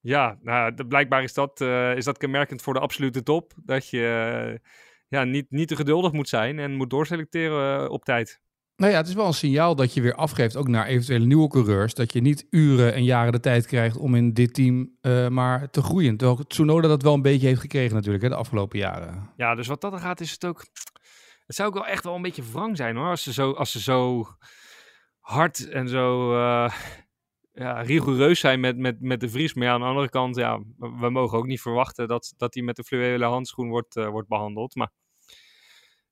Ja, 0.00 0.38
nou, 0.42 0.74
de, 0.74 0.86
blijkbaar 0.86 1.22
is 1.22 1.34
dat, 1.34 1.60
uh, 1.60 1.96
is 1.96 2.04
dat 2.04 2.18
kenmerkend 2.18 2.62
voor 2.62 2.74
de 2.74 2.80
absolute 2.80 3.22
top. 3.22 3.52
Dat 3.64 3.88
je 3.88 4.60
ja, 5.08 5.24
niet, 5.24 5.50
niet 5.50 5.68
te 5.68 5.76
geduldig 5.76 6.12
moet 6.12 6.28
zijn 6.28 6.58
en 6.58 6.74
moet 6.74 6.90
doorselecteren 6.90 7.90
op 7.90 8.04
tijd. 8.04 8.40
Nou 8.82 8.94
ja, 8.94 9.00
het 9.00 9.08
is 9.08 9.14
wel 9.14 9.26
een 9.26 9.34
signaal 9.34 9.74
dat 9.76 9.94
je 9.94 10.00
weer 10.00 10.14
afgeeft, 10.14 10.56
ook 10.56 10.68
naar 10.68 10.86
eventuele 10.86 11.24
nieuwe 11.24 11.48
coureurs. 11.48 11.94
Dat 11.94 12.12
je 12.12 12.20
niet 12.20 12.46
uren 12.50 12.94
en 12.94 13.04
jaren 13.04 13.32
de 13.32 13.40
tijd 13.40 13.66
krijgt 13.66 13.96
om 13.96 14.14
in 14.14 14.32
dit 14.32 14.54
team 14.54 14.96
uh, 15.02 15.28
maar 15.28 15.70
te 15.70 15.82
groeien. 15.82 16.16
Terwijl 16.16 16.46
Tsunoda 16.46 16.88
dat 16.88 17.02
wel 17.02 17.14
een 17.14 17.22
beetje 17.22 17.46
heeft 17.46 17.60
gekregen 17.60 17.94
natuurlijk 17.94 18.22
hè, 18.22 18.28
de 18.28 18.34
afgelopen 18.34 18.78
jaren. 18.78 19.30
Ja, 19.36 19.54
dus 19.54 19.66
wat 19.66 19.80
dat 19.80 20.00
gaat 20.00 20.20
is 20.20 20.30
het 20.30 20.44
ook... 20.44 20.66
Het 21.46 21.56
zou 21.56 21.68
ook 21.68 21.74
wel 21.74 21.86
echt 21.86 22.04
wel 22.04 22.14
een 22.14 22.22
beetje 22.22 22.42
wrang 22.52 22.76
zijn 22.76 22.96
hoor. 22.96 23.08
Als 23.08 23.22
ze 23.22 23.32
zo, 23.32 23.52
als 23.52 23.70
ze 23.70 23.80
zo 23.80 24.26
hard 25.20 25.68
en 25.68 25.88
zo 25.88 26.32
uh, 26.32 26.72
ja, 27.52 27.80
rigoureus 27.80 28.40
zijn 28.40 28.60
met, 28.60 28.76
met, 28.78 29.00
met 29.00 29.20
de 29.20 29.28
Vries. 29.28 29.54
Maar 29.54 29.66
ja, 29.66 29.72
aan 29.72 29.80
de 29.80 29.86
andere 29.86 30.08
kant, 30.08 30.36
ja, 30.36 30.62
we 30.78 31.10
mogen 31.10 31.38
ook 31.38 31.46
niet 31.46 31.60
verwachten 31.60 32.08
dat, 32.08 32.34
dat 32.36 32.54
hij 32.54 32.62
met 32.62 32.76
de 32.76 32.84
fluwelen 32.84 33.28
handschoen 33.28 33.68
wordt, 33.68 33.96
uh, 33.96 34.08
wordt 34.08 34.28
behandeld. 34.28 34.74
Maar 34.74 34.90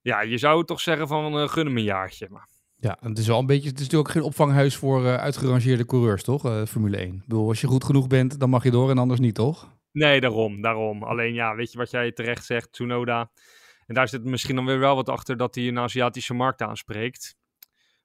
ja, 0.01 0.21
je 0.21 0.39
zou 0.39 0.65
toch 0.65 0.81
zeggen 0.81 1.09
van 1.09 1.41
uh, 1.41 1.49
gun 1.49 1.67
hem 1.67 1.77
een 1.77 1.83
jaartje. 1.83 2.27
Maar... 2.31 2.50
Ja, 2.81 2.99
het 3.01 3.19
is 3.19 3.27
wel 3.27 3.39
een 3.39 3.47
beetje. 3.47 3.69
Het 3.69 3.79
is 3.79 3.85
natuurlijk 3.85 4.09
ook 4.09 4.15
geen 4.15 4.25
opvanghuis 4.25 4.77
voor 4.77 5.03
uh, 5.03 5.15
uitgerangeerde 5.15 5.85
coureurs, 5.85 6.23
toch? 6.23 6.47
Uh, 6.47 6.65
Formule 6.65 6.97
1. 6.97 7.15
Ik 7.15 7.21
bedoel, 7.27 7.49
als 7.49 7.61
je 7.61 7.67
goed 7.67 7.85
genoeg 7.85 8.07
bent, 8.07 8.41
dan 8.41 8.51
mag 8.51 8.65
je 8.65 8.71
door 8.71 8.91
en 8.91 8.99
anders 8.99 9.21
niet, 9.21 9.35
toch? 9.35 9.79
Nee, 9.93 10.21
daarom, 10.21 10.63
daarom. 10.63 11.03
Alleen 11.03 11.35
ja, 11.35 11.55
weet 11.55 11.73
je 11.73 11.79
wat 11.79 11.91
jij 11.91 12.13
terecht 12.13 12.45
zegt, 12.45 12.73
Tsunoda. 12.73 13.31
En 13.87 13.95
daar 13.95 14.09
zit 14.09 14.25
misschien 14.25 14.57
dan 14.57 14.65
weer 14.65 14.79
wel 14.79 14.95
wat 14.95 15.09
achter 15.09 15.37
dat 15.37 15.55
hij 15.55 15.69
een 15.69 15.79
Aziatische 15.79 16.35
markt 16.35 16.63
aanspreekt. 16.63 17.37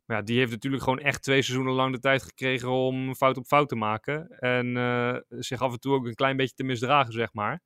Maar 0.05 0.17
ja, 0.17 0.23
die 0.23 0.37
heeft 0.37 0.51
natuurlijk 0.51 0.83
gewoon 0.83 0.99
echt 0.99 1.21
twee 1.21 1.41
seizoenen 1.41 1.73
lang 1.73 1.93
de 1.93 1.99
tijd 1.99 2.23
gekregen 2.23 2.69
om 2.69 3.15
fout 3.15 3.37
op 3.37 3.45
fout 3.45 3.69
te 3.69 3.75
maken. 3.75 4.29
En 4.39 4.65
uh, 4.67 5.15
zich 5.29 5.61
af 5.61 5.71
en 5.71 5.79
toe 5.79 5.93
ook 5.93 6.05
een 6.05 6.15
klein 6.15 6.37
beetje 6.37 6.55
te 6.55 6.63
misdragen, 6.63 7.13
zeg 7.13 7.33
maar. 7.33 7.61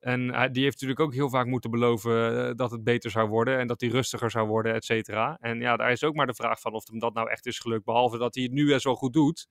En 0.00 0.26
die 0.52 0.62
heeft 0.62 0.80
natuurlijk 0.80 1.00
ook 1.00 1.14
heel 1.14 1.28
vaak 1.28 1.46
moeten 1.46 1.70
beloven 1.70 2.32
uh, 2.32 2.50
dat 2.54 2.70
het 2.70 2.84
beter 2.84 3.10
zou 3.10 3.28
worden 3.28 3.58
en 3.58 3.66
dat 3.66 3.80
hij 3.80 3.90
rustiger 3.90 4.30
zou 4.30 4.48
worden, 4.48 4.74
et 4.74 4.84
cetera. 4.84 5.36
En 5.40 5.60
ja, 5.60 5.76
daar 5.76 5.90
is 5.90 6.04
ook 6.04 6.14
maar 6.14 6.26
de 6.26 6.34
vraag 6.34 6.60
van 6.60 6.72
of 6.72 6.88
hem 6.88 6.98
dat 6.98 7.14
nou 7.14 7.30
echt 7.30 7.46
is 7.46 7.58
gelukt, 7.58 7.84
behalve 7.84 8.18
dat 8.18 8.34
hij 8.34 8.44
het 8.44 8.52
nu 8.52 8.66
best 8.66 8.84
wel 8.84 8.94
goed 8.94 9.12
doet. 9.12 9.46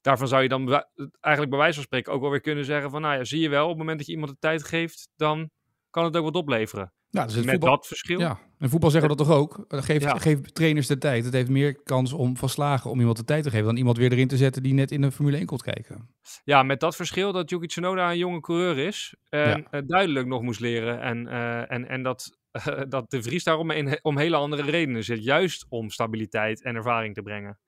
Daarvan 0.00 0.28
zou 0.28 0.42
je 0.42 0.48
dan 0.48 0.84
eigenlijk 1.20 1.50
bij 1.50 1.58
wijze 1.58 1.74
van 1.74 1.82
spreken 1.82 2.12
ook 2.12 2.20
wel 2.20 2.30
weer 2.30 2.40
kunnen 2.40 2.64
zeggen 2.64 2.90
van, 2.90 3.00
nou 3.00 3.16
ja, 3.16 3.24
zie 3.24 3.40
je 3.40 3.48
wel, 3.48 3.62
op 3.62 3.68
het 3.68 3.78
moment 3.78 3.98
dat 3.98 4.06
je 4.06 4.12
iemand 4.12 4.30
de 4.30 4.38
tijd 4.38 4.64
geeft, 4.64 5.08
dan 5.16 5.50
kan 5.90 6.04
het 6.04 6.16
ook 6.16 6.24
wat 6.24 6.34
opleveren. 6.34 6.92
Ja, 7.10 7.24
dus 7.24 7.34
het 7.34 7.44
Met 7.44 7.54
voetbal, 7.54 7.76
dat 7.76 7.86
verschil. 7.86 8.18
Ja, 8.18 8.38
en 8.58 8.68
voetbal 8.68 8.90
zeggen 8.90 9.08
dat 9.08 9.18
toch 9.18 9.30
ook? 9.30 9.64
Geef, 9.68 10.02
Ja. 10.02 10.18
geef 10.18 10.40
trainers 10.40 10.86
de 10.86 10.98
tijd. 10.98 11.24
Het 11.24 11.32
heeft 11.32 11.48
meer 11.50 11.82
kans 11.82 12.12
om 12.12 12.36
van 12.36 12.48
slagen 12.48 12.90
om 12.90 12.98
iemand 12.98 13.16
de 13.16 13.24
tijd 13.24 13.42
te 13.42 13.50
geven 13.50 13.66
dan 13.66 13.76
iemand 13.76 13.96
weer 13.96 14.12
erin 14.12 14.28
te 14.28 14.36
zetten 14.36 14.62
die 14.62 14.74
net 14.74 14.90
in 14.90 15.00
de 15.00 15.12
Formule 15.12 15.36
1 15.36 15.46
komt 15.46 15.62
kijken. 15.62 16.08
Ja, 16.44 16.62
met 16.62 16.80
dat 16.80 16.96
verschil 16.96 17.32
dat 17.32 17.50
Yuki 17.50 17.66
Tsunoda 17.66 18.10
een 18.10 18.18
jonge 18.18 18.40
coureur 18.40 18.78
is. 18.78 19.14
En 19.28 19.66
Ja. 19.70 19.80
duidelijk 19.80 20.26
nog 20.26 20.42
moest 20.42 20.60
leren. 20.60 21.00
En, 21.00 21.26
eh, 21.28 21.72
en, 21.72 21.88
en 21.88 22.02
dat, 22.02 22.38
dat 22.88 23.10
de 23.10 23.22
Vries 23.22 23.44
daarom 23.44 23.70
in, 23.70 23.98
om 24.02 24.18
hele 24.18 24.36
andere 24.36 24.62
redenen 24.70 25.04
zit. 25.04 25.24
Juist 25.24 25.66
om 25.68 25.90
stabiliteit 25.90 26.62
en 26.62 26.74
ervaring 26.74 27.14
te 27.14 27.22
brengen. 27.22 27.58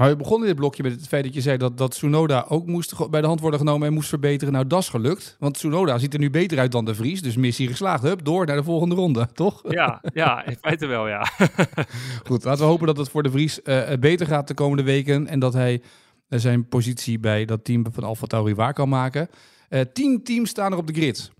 Maar 0.00 0.08
we 0.08 0.16
begonnen 0.16 0.48
dit 0.48 0.56
blokje 0.56 0.82
met 0.82 0.92
het 0.92 1.08
feit 1.08 1.24
dat 1.24 1.34
je 1.34 1.40
zei 1.40 1.56
dat, 1.56 1.78
dat 1.78 1.90
Tsunoda 1.90 2.44
ook 2.48 2.66
moest 2.66 3.10
bij 3.10 3.20
de 3.20 3.26
hand 3.26 3.40
worden 3.40 3.60
genomen 3.60 3.88
en 3.88 3.94
moest 3.94 4.08
verbeteren. 4.08 4.52
Nou, 4.52 4.66
dat 4.66 4.80
is 4.80 4.88
gelukt. 4.88 5.36
Want 5.38 5.54
Tsunoda 5.54 5.98
ziet 5.98 6.12
er 6.12 6.18
nu 6.18 6.30
beter 6.30 6.58
uit 6.58 6.72
dan 6.72 6.84
de 6.84 6.94
Vries. 6.94 7.22
Dus 7.22 7.36
missie 7.36 7.68
geslaagd. 7.68 8.02
Hup, 8.02 8.24
door 8.24 8.46
naar 8.46 8.56
de 8.56 8.62
volgende 8.62 8.94
ronde, 8.94 9.28
toch? 9.34 9.62
Ja, 9.68 10.02
ja 10.12 10.44
in 10.44 10.56
feite 10.60 10.86
wel, 10.86 11.08
ja. 11.08 11.28
Goed, 12.28 12.44
laten 12.44 12.64
we 12.64 12.70
hopen 12.70 12.86
dat 12.86 12.96
het 12.96 13.08
voor 13.08 13.22
de 13.22 13.30
Vries 13.30 13.62
eh, 13.62 13.92
beter 13.98 14.26
gaat 14.26 14.48
de 14.48 14.54
komende 14.54 14.82
weken. 14.82 15.26
En 15.26 15.38
dat 15.38 15.52
hij 15.52 15.82
eh, 16.28 16.38
zijn 16.38 16.68
positie 16.68 17.18
bij 17.18 17.44
dat 17.44 17.64
team 17.64 17.86
van 17.92 18.04
Alfa 18.04 18.26
Tauri 18.26 18.54
waar 18.54 18.72
kan 18.72 18.88
maken. 18.88 19.28
Eh 19.68 19.80
tien 19.92 20.22
teams 20.22 20.50
staan 20.50 20.72
er 20.72 20.78
op 20.78 20.86
de 20.86 20.94
grid. 20.94 21.30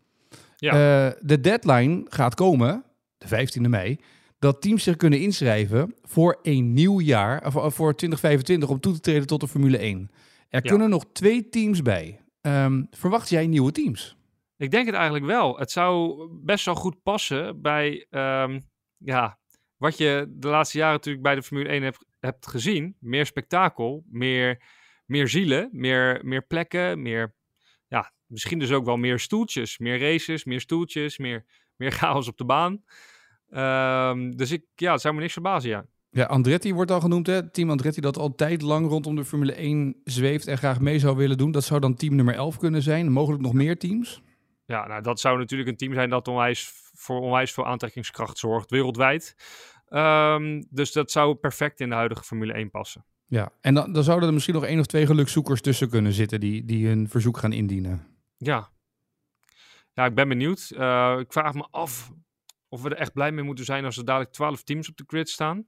Ja. 0.57 0.73
Eh, 0.73 1.13
de 1.21 1.41
deadline 1.41 2.03
gaat 2.09 2.35
komen, 2.35 2.85
de 3.19 3.27
15e 3.29 3.69
mei, 3.69 4.01
dat 4.41 4.63
teams 4.63 4.83
zich 4.83 4.97
kunnen 4.97 5.21
inschrijven 5.21 5.95
voor 6.03 6.39
een 6.43 6.73
nieuw 6.73 7.01
jaar, 7.01 7.47
of 7.47 7.57
of 7.57 7.75
voor 7.75 7.95
2025, 7.95 8.69
om 8.69 8.81
toe 8.81 8.93
te 8.93 9.01
treden 9.01 9.27
tot 9.27 9.41
de 9.41 9.49
Formule 9.49 9.79
1. 9.79 10.11
Er 10.49 10.65
Ja. 10.65 10.71
kunnen 10.71 10.91
nog 10.91 11.05
twee 11.13 11.49
teams 11.49 11.83
bij. 11.83 12.21
Ehm, 12.41 12.85
verwacht 12.91 13.29
jij 13.29 13.47
nieuwe 13.47 13.73
teams? 13.73 14.17
Ik 14.57 14.71
denk 14.71 14.87
het 14.87 14.95
eigenlijk 14.95 15.25
wel. 15.25 15.59
Het 15.59 15.71
zou 15.71 16.27
best 16.45 16.65
wel 16.65 16.75
goed 16.75 17.03
passen 17.03 17.61
bij 17.63 18.07
ehm, 18.11 18.61
ja, 18.97 19.39
wat 19.77 19.99
je 19.99 20.27
de 20.29 20.49
laatste 20.49 20.79
jaren 20.79 20.95
natuurlijk 20.95 21.25
bij 21.25 21.35
de 21.35 21.43
Formule 21.43 21.69
1 21.69 21.83
hebt, 21.83 22.05
hebt 22.21 22.47
gezien. 22.47 22.97
Meer 23.01 23.27
spektakel, 23.27 24.05
meer, 24.11 24.63
meer 25.07 25.29
zielen, 25.29 25.69
meer, 25.73 26.21
meer 26.25 26.47
plekken, 26.47 27.03
meer, 27.03 27.35
ja, 27.89 28.13
misschien 28.27 28.59
dus 28.59 28.73
ook 28.73 28.85
wel 28.85 28.97
meer 28.97 29.19
stoeltjes. 29.19 29.79
Meer 29.79 30.01
races, 30.01 30.45
meer 30.45 30.61
stoeltjes, 30.61 31.19
meer, 31.19 31.45
meer 31.77 31.91
chaos 31.93 32.29
op 32.29 32.37
de 32.37 32.45
baan. 32.45 32.83
Ehm, 33.51 34.31
dus 34.31 34.51
ik, 34.51 34.65
ja, 34.75 34.93
het 34.93 35.01
zou 35.01 35.15
me 35.15 35.21
niks 35.21 35.33
verbazen, 35.33 35.71
ja. 35.71 35.85
Ja, 36.13 36.25
Andretti 36.25 36.75
wordt 36.75 36.91
al 36.91 37.01
genoemd, 37.01 37.27
hè? 37.27 37.51
Team 37.51 37.71
Andretti 37.71 38.01
dat 38.01 38.19
al 38.19 38.35
tijd 38.35 38.63
lang 38.63 38.89
rondom 38.89 39.17
de 39.17 39.25
Formule 39.25 39.53
1 39.53 40.01
zweeft 40.05 40.47
en 40.47 40.59
graag 40.59 40.81
mee 40.81 40.99
zou 40.99 41.17
willen 41.17 41.39
doen. 41.39 41.51
Dat 41.51 41.65
zou 41.65 41.81
dan 41.81 41.95
team 41.95 42.15
nummer 42.15 42.35
11 42.35 42.59
kunnen 42.59 42.83
zijn. 42.83 43.13
Mogelijk 43.13 43.43
nog 43.43 43.53
meer 43.53 43.79
teams. 43.79 44.23
Ja, 44.65 44.87
nou, 44.87 45.03
dat 45.03 45.21
zou 45.21 45.39
natuurlijk 45.39 45.71
een 45.71 45.77
team 45.77 45.95
zijn 45.95 46.11
dat 46.11 46.29
onwijs, 46.29 46.71
voor 46.95 47.21
onwijs 47.21 47.53
veel 47.53 47.67
aantrekkingskracht 47.67 48.39
zorgt, 48.39 48.71
wereldwijd. 48.71 49.37
Ehm, 49.89 50.63
dus 50.71 50.93
dat 50.93 51.11
zou 51.11 51.35
perfect 51.35 51.81
in 51.81 51.89
de 51.89 51.95
huidige 51.95 52.25
Formule 52.25 52.53
1 52.53 52.71
passen. 52.71 53.05
Ja, 53.27 53.53
en 53.61 53.75
dan, 53.75 53.93
dan 53.93 54.03
zouden 54.03 54.29
er 54.29 54.35
misschien 54.35 54.55
nog 54.55 54.65
één 54.65 54.79
of 54.79 54.87
twee 54.87 55.07
gelukzoekers 55.07 55.61
tussen 55.61 55.89
kunnen 55.89 56.13
zitten 56.13 56.41
die, 56.41 56.65
die 56.65 56.87
hun 56.87 57.09
verzoek 57.09 57.39
gaan 57.39 57.53
indienen. 57.53 58.07
Ja. 58.39 58.69
Ja, 59.93 60.05
ik 60.05 60.15
ben 60.15 60.29
benieuwd. 60.29 60.73
Eh, 60.77 61.17
ik 61.19 61.33
vraag 61.33 61.55
me 61.55 61.67
af 61.71 62.13
of 62.71 62.83
we 62.83 62.89
er 62.89 62.97
echt 62.97 63.13
blij 63.13 63.33
mee 63.33 63.45
moeten 63.45 63.65
zijn 63.65 63.85
als 63.85 63.97
er 63.97 64.05
dadelijk 64.05 64.33
12 64.33 64.63
teams 64.63 64.89
op 64.89 64.97
de 64.97 65.05
grid 65.07 65.29
staan. 65.29 65.67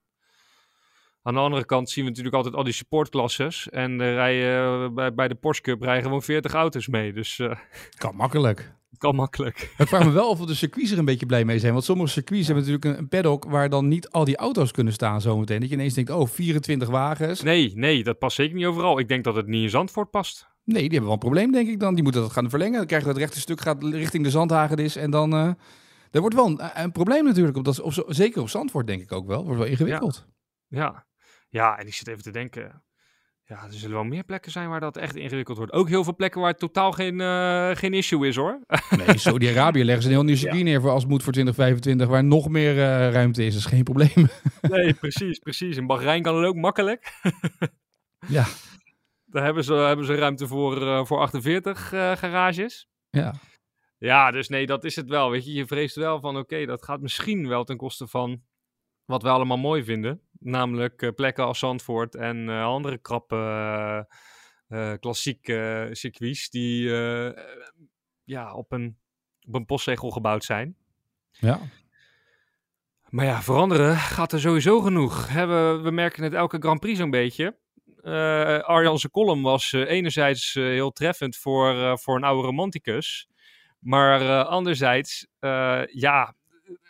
Aan 1.23 1.35
de 1.35 1.40
andere 1.40 1.64
kant 1.64 1.90
zien 1.90 2.04
we 2.04 2.11
natuurlijk 2.11 2.37
altijd 2.37 2.54
al 2.54 2.64
die 2.64 2.73
supportklasses. 2.73 3.68
En 3.68 4.00
er 4.00 4.14
rijden, 4.14 4.85
eh, 4.85 4.94
bij, 4.94 5.14
bij 5.14 5.28
de 5.28 5.35
Porsche 5.35 5.62
Cup 5.62 5.82
rijden 5.82 6.02
gewoon 6.02 6.23
40 6.23 6.52
auto's 6.52 6.88
mee. 6.88 7.12
Dus 7.12 7.38
eh 7.38 7.56
Kan 7.99 8.16
makkelijk. 8.16 8.75
kan 8.99 9.14
makkelijk. 9.14 9.75
Ik 9.78 9.88
vraag 9.88 10.04
me 10.04 10.11
wel 10.11 10.28
of 10.28 10.47
de 10.47 10.54
circuits 10.54 10.90
er 10.90 10.99
een 10.99 11.04
beetje 11.04 11.26
blij 11.26 11.44
mee 11.44 11.59
zijn. 11.59 11.73
Want 11.73 11.85
sommige 11.85 12.11
circuits 12.11 12.47
hebben 12.47 12.64
natuurlijk 12.64 12.99
een, 12.99 13.09
paddock 13.09 13.44
waar 13.44 13.68
dan 13.68 13.88
niet 13.88 14.09
al 14.11 14.25
die 14.25 14.37
auto's 14.37 14.71
kunnen 14.71 14.92
staan 14.92 15.21
zometeen. 15.21 15.61
Dat 15.61 15.68
je 15.68 15.75
ineens 15.75 15.94
denkt, 15.94 16.11
oh, 16.11 16.28
24 16.28 16.88
wagens. 16.88 17.42
Nee, 17.42 17.73
nee, 17.75 18.04
dat 18.04 18.18
past 18.18 18.37
zeker 18.37 18.56
niet 18.56 18.66
overal. 18.66 18.99
Ik 18.99 19.09
denk 19.09 19.25
dat 19.25 19.35
het 19.35 19.47
niet 19.47 19.62
in 19.62 19.71
Zandvoort 19.71 20.11
past. 20.11 20.50
Nee, 20.64 20.82
die 20.82 20.82
hebben 20.82 21.02
wel 21.02 21.12
een 21.12 21.18
probleem, 21.18 21.52
denk 21.52 21.68
ik 21.68 21.80
dan. 21.80 21.94
Die 21.94 22.02
moeten 22.02 22.23
dat 22.23 22.32
gaan 22.32 22.50
verlengen. 22.50 22.76
Dan 22.76 22.87
krijgen 22.87 23.09
we 23.09 23.14
het 23.14 23.23
rechte 23.23 23.40
stuk 23.40 23.61
gaat 23.61 23.82
richting 23.82 24.25
de 24.25 24.30
Zandhagedis. 24.30 24.97
En 24.97 25.11
dan... 25.11 25.32
eh 25.32 25.50
er 26.12 26.21
wordt 26.21 26.35
wel 26.35 26.47
een, 26.47 26.61
een 26.75 26.92
probleem 26.92 27.25
natuurlijk. 27.25 27.57
Op 27.57 27.64
dat, 27.64 27.81
op, 27.81 28.04
zeker 28.07 28.40
op 28.40 28.49
Zandvoort 28.49 28.87
denk 28.87 29.02
ik 29.02 29.12
ook 29.12 29.26
wel. 29.26 29.45
Wordt 29.45 29.59
wel 29.59 29.69
ingewikkeld. 29.69 30.26
Ja. 30.69 31.07
ja, 31.49 31.78
en 31.78 31.87
ik 31.87 31.95
zit 31.95 32.09
even 32.09 32.23
te 32.23 32.31
denken. 32.31 32.83
Ja, 33.45 33.64
er 33.64 33.73
zullen 33.73 33.97
wel 33.97 34.04
meer 34.04 34.25
plekken 34.25 34.52
zijn 34.52 34.69
waar 34.69 34.81
dat 34.81 34.97
echt 34.97 35.16
ingewikkeld 35.16 35.57
wordt. 35.57 35.73
Ook 35.73 35.88
heel 35.88 36.04
veel 36.04 36.14
plekken 36.14 36.40
waar 36.40 36.50
het 36.50 36.59
totaal 36.59 36.92
geen, 36.92 37.21
eh, 37.21 37.71
geen 37.73 37.95
issue 37.95 38.28
is 38.28 38.37
hoor. 38.37 38.61
Nee, 39.07 39.19
Saudi-Arabië 39.19 39.85
leggen 39.85 40.02
ze 40.02 40.09
een 40.09 40.14
heel 40.14 40.25
nieuw 40.25 40.37
circuit 40.37 40.64
neer 40.64 40.81
voor 40.81 40.90
als 40.90 41.02
het 41.02 41.11
moet 41.11 41.23
voor 41.23 41.33
2025. 41.33 42.09
Waar 42.09 42.25
nog 42.25 42.49
meer 42.49 42.71
eh, 42.71 43.12
ruimte 43.12 43.45
is. 43.45 43.52
Dat 43.54 43.62
is 43.62 43.69
geen 43.69 43.83
probleem. 43.83 44.28
nee, 44.61 44.95
precies, 44.95 45.38
precies. 45.38 45.76
In 45.76 45.87
Bahrein 45.87 46.23
kan 46.23 46.37
het 46.37 46.47
ook 46.47 46.57
makkelijk. 46.57 47.12
ja, 48.26 48.45
Daar 49.33 49.45
hebben 49.45 49.64
ze, 49.64 49.75
hebben 49.75 50.07
ze 50.07 50.14
ruimte 50.14 50.47
voor, 50.47 50.83
eh, 50.83 51.04
voor 51.04 51.19
48 51.19 51.92
eh, 51.92 52.12
garages. 52.16 52.88
ja. 53.11 53.35
Ja, 54.02 54.30
dus 54.30 54.49
nee, 54.49 54.66
dat 54.66 54.85
is 54.85 54.97
het 54.97 55.09
wel. 55.09 55.30
Weet 55.30 55.44
je, 55.44 55.52
je 55.52 55.66
vreest 55.66 55.97
wel 55.97 56.21
van 56.21 56.37
oké, 56.37 56.66
dat 56.66 56.85
gaat 56.85 57.00
misschien 57.00 57.49
wel 57.49 57.64
ten 57.64 57.76
koste 57.76 58.06
van 58.06 58.42
wat 59.04 59.23
we 59.23 59.28
allemaal 59.28 59.59
mooi 59.59 59.85
vinden. 59.85 60.21
Namelijk 60.38 61.02
eh, 61.02 61.11
plekken 61.14 61.44
als 61.44 61.59
Zandvoort 61.59 62.14
en 62.14 62.49
eh, 62.49 62.64
andere 62.64 62.99
krappe 62.99 63.37
eh, 64.68 64.92
klassieke 65.00 65.88
circuits 65.92 66.50
die 66.50 66.88
ja, 68.25 68.54
op, 68.54 68.73
een, 68.73 68.99
op 69.47 69.54
een 69.54 69.66
postzegel 69.66 70.11
gebouwd 70.11 70.44
zijn. 70.44 70.76
ja. 71.30 71.61
Maar 73.09 73.25
ja, 73.25 73.42
veranderen 73.42 73.97
gaat 73.97 74.32
er 74.32 74.40
sowieso 74.40 74.80
genoeg. 74.80 75.32
We, 75.32 75.80
we 75.82 75.90
merken 75.90 76.23
het 76.23 76.32
elke 76.32 76.59
Grand 76.59 76.80
Prix 76.80 76.99
zo'n 76.99 77.11
beetje. 77.11 77.59
Eh 78.02 78.59
Arjan's 78.59 79.11
column 79.11 79.42
was 79.42 79.73
enerzijds 79.73 80.54
heel 80.54 80.90
treffend 80.90 81.37
voor, 81.37 81.99
voor 81.99 82.16
een 82.16 82.25
oude 82.25 82.47
romanticus. 82.47 83.30
Maar 83.83 84.21
eh, 84.21 84.47
anderzijds, 84.49 85.27
eh, 85.39 85.81
ja, 85.87 86.35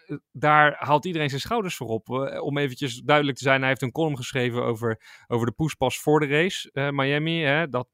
eh, 0.06 0.16
daar 0.32 0.76
haalt 0.78 1.04
iedereen 1.04 1.28
zijn 1.28 1.40
schouders 1.40 1.76
voor 1.76 1.88
op. 1.88 2.08
Om 2.42 2.58
eventjes 2.58 3.00
duidelijk 3.00 3.36
te 3.36 3.44
zijn, 3.44 3.60
hij 3.60 3.68
heeft 3.68 3.82
een 3.82 3.92
column 3.92 4.16
geschreven 4.16 4.64
over, 4.64 5.00
over 5.26 5.46
de 5.46 5.52
poespas 5.52 6.00
voor 6.00 6.20
de 6.20 6.26
race. 6.26 6.90
Miami, 6.92 7.42
hè, 7.42 7.68
dat 7.68 7.88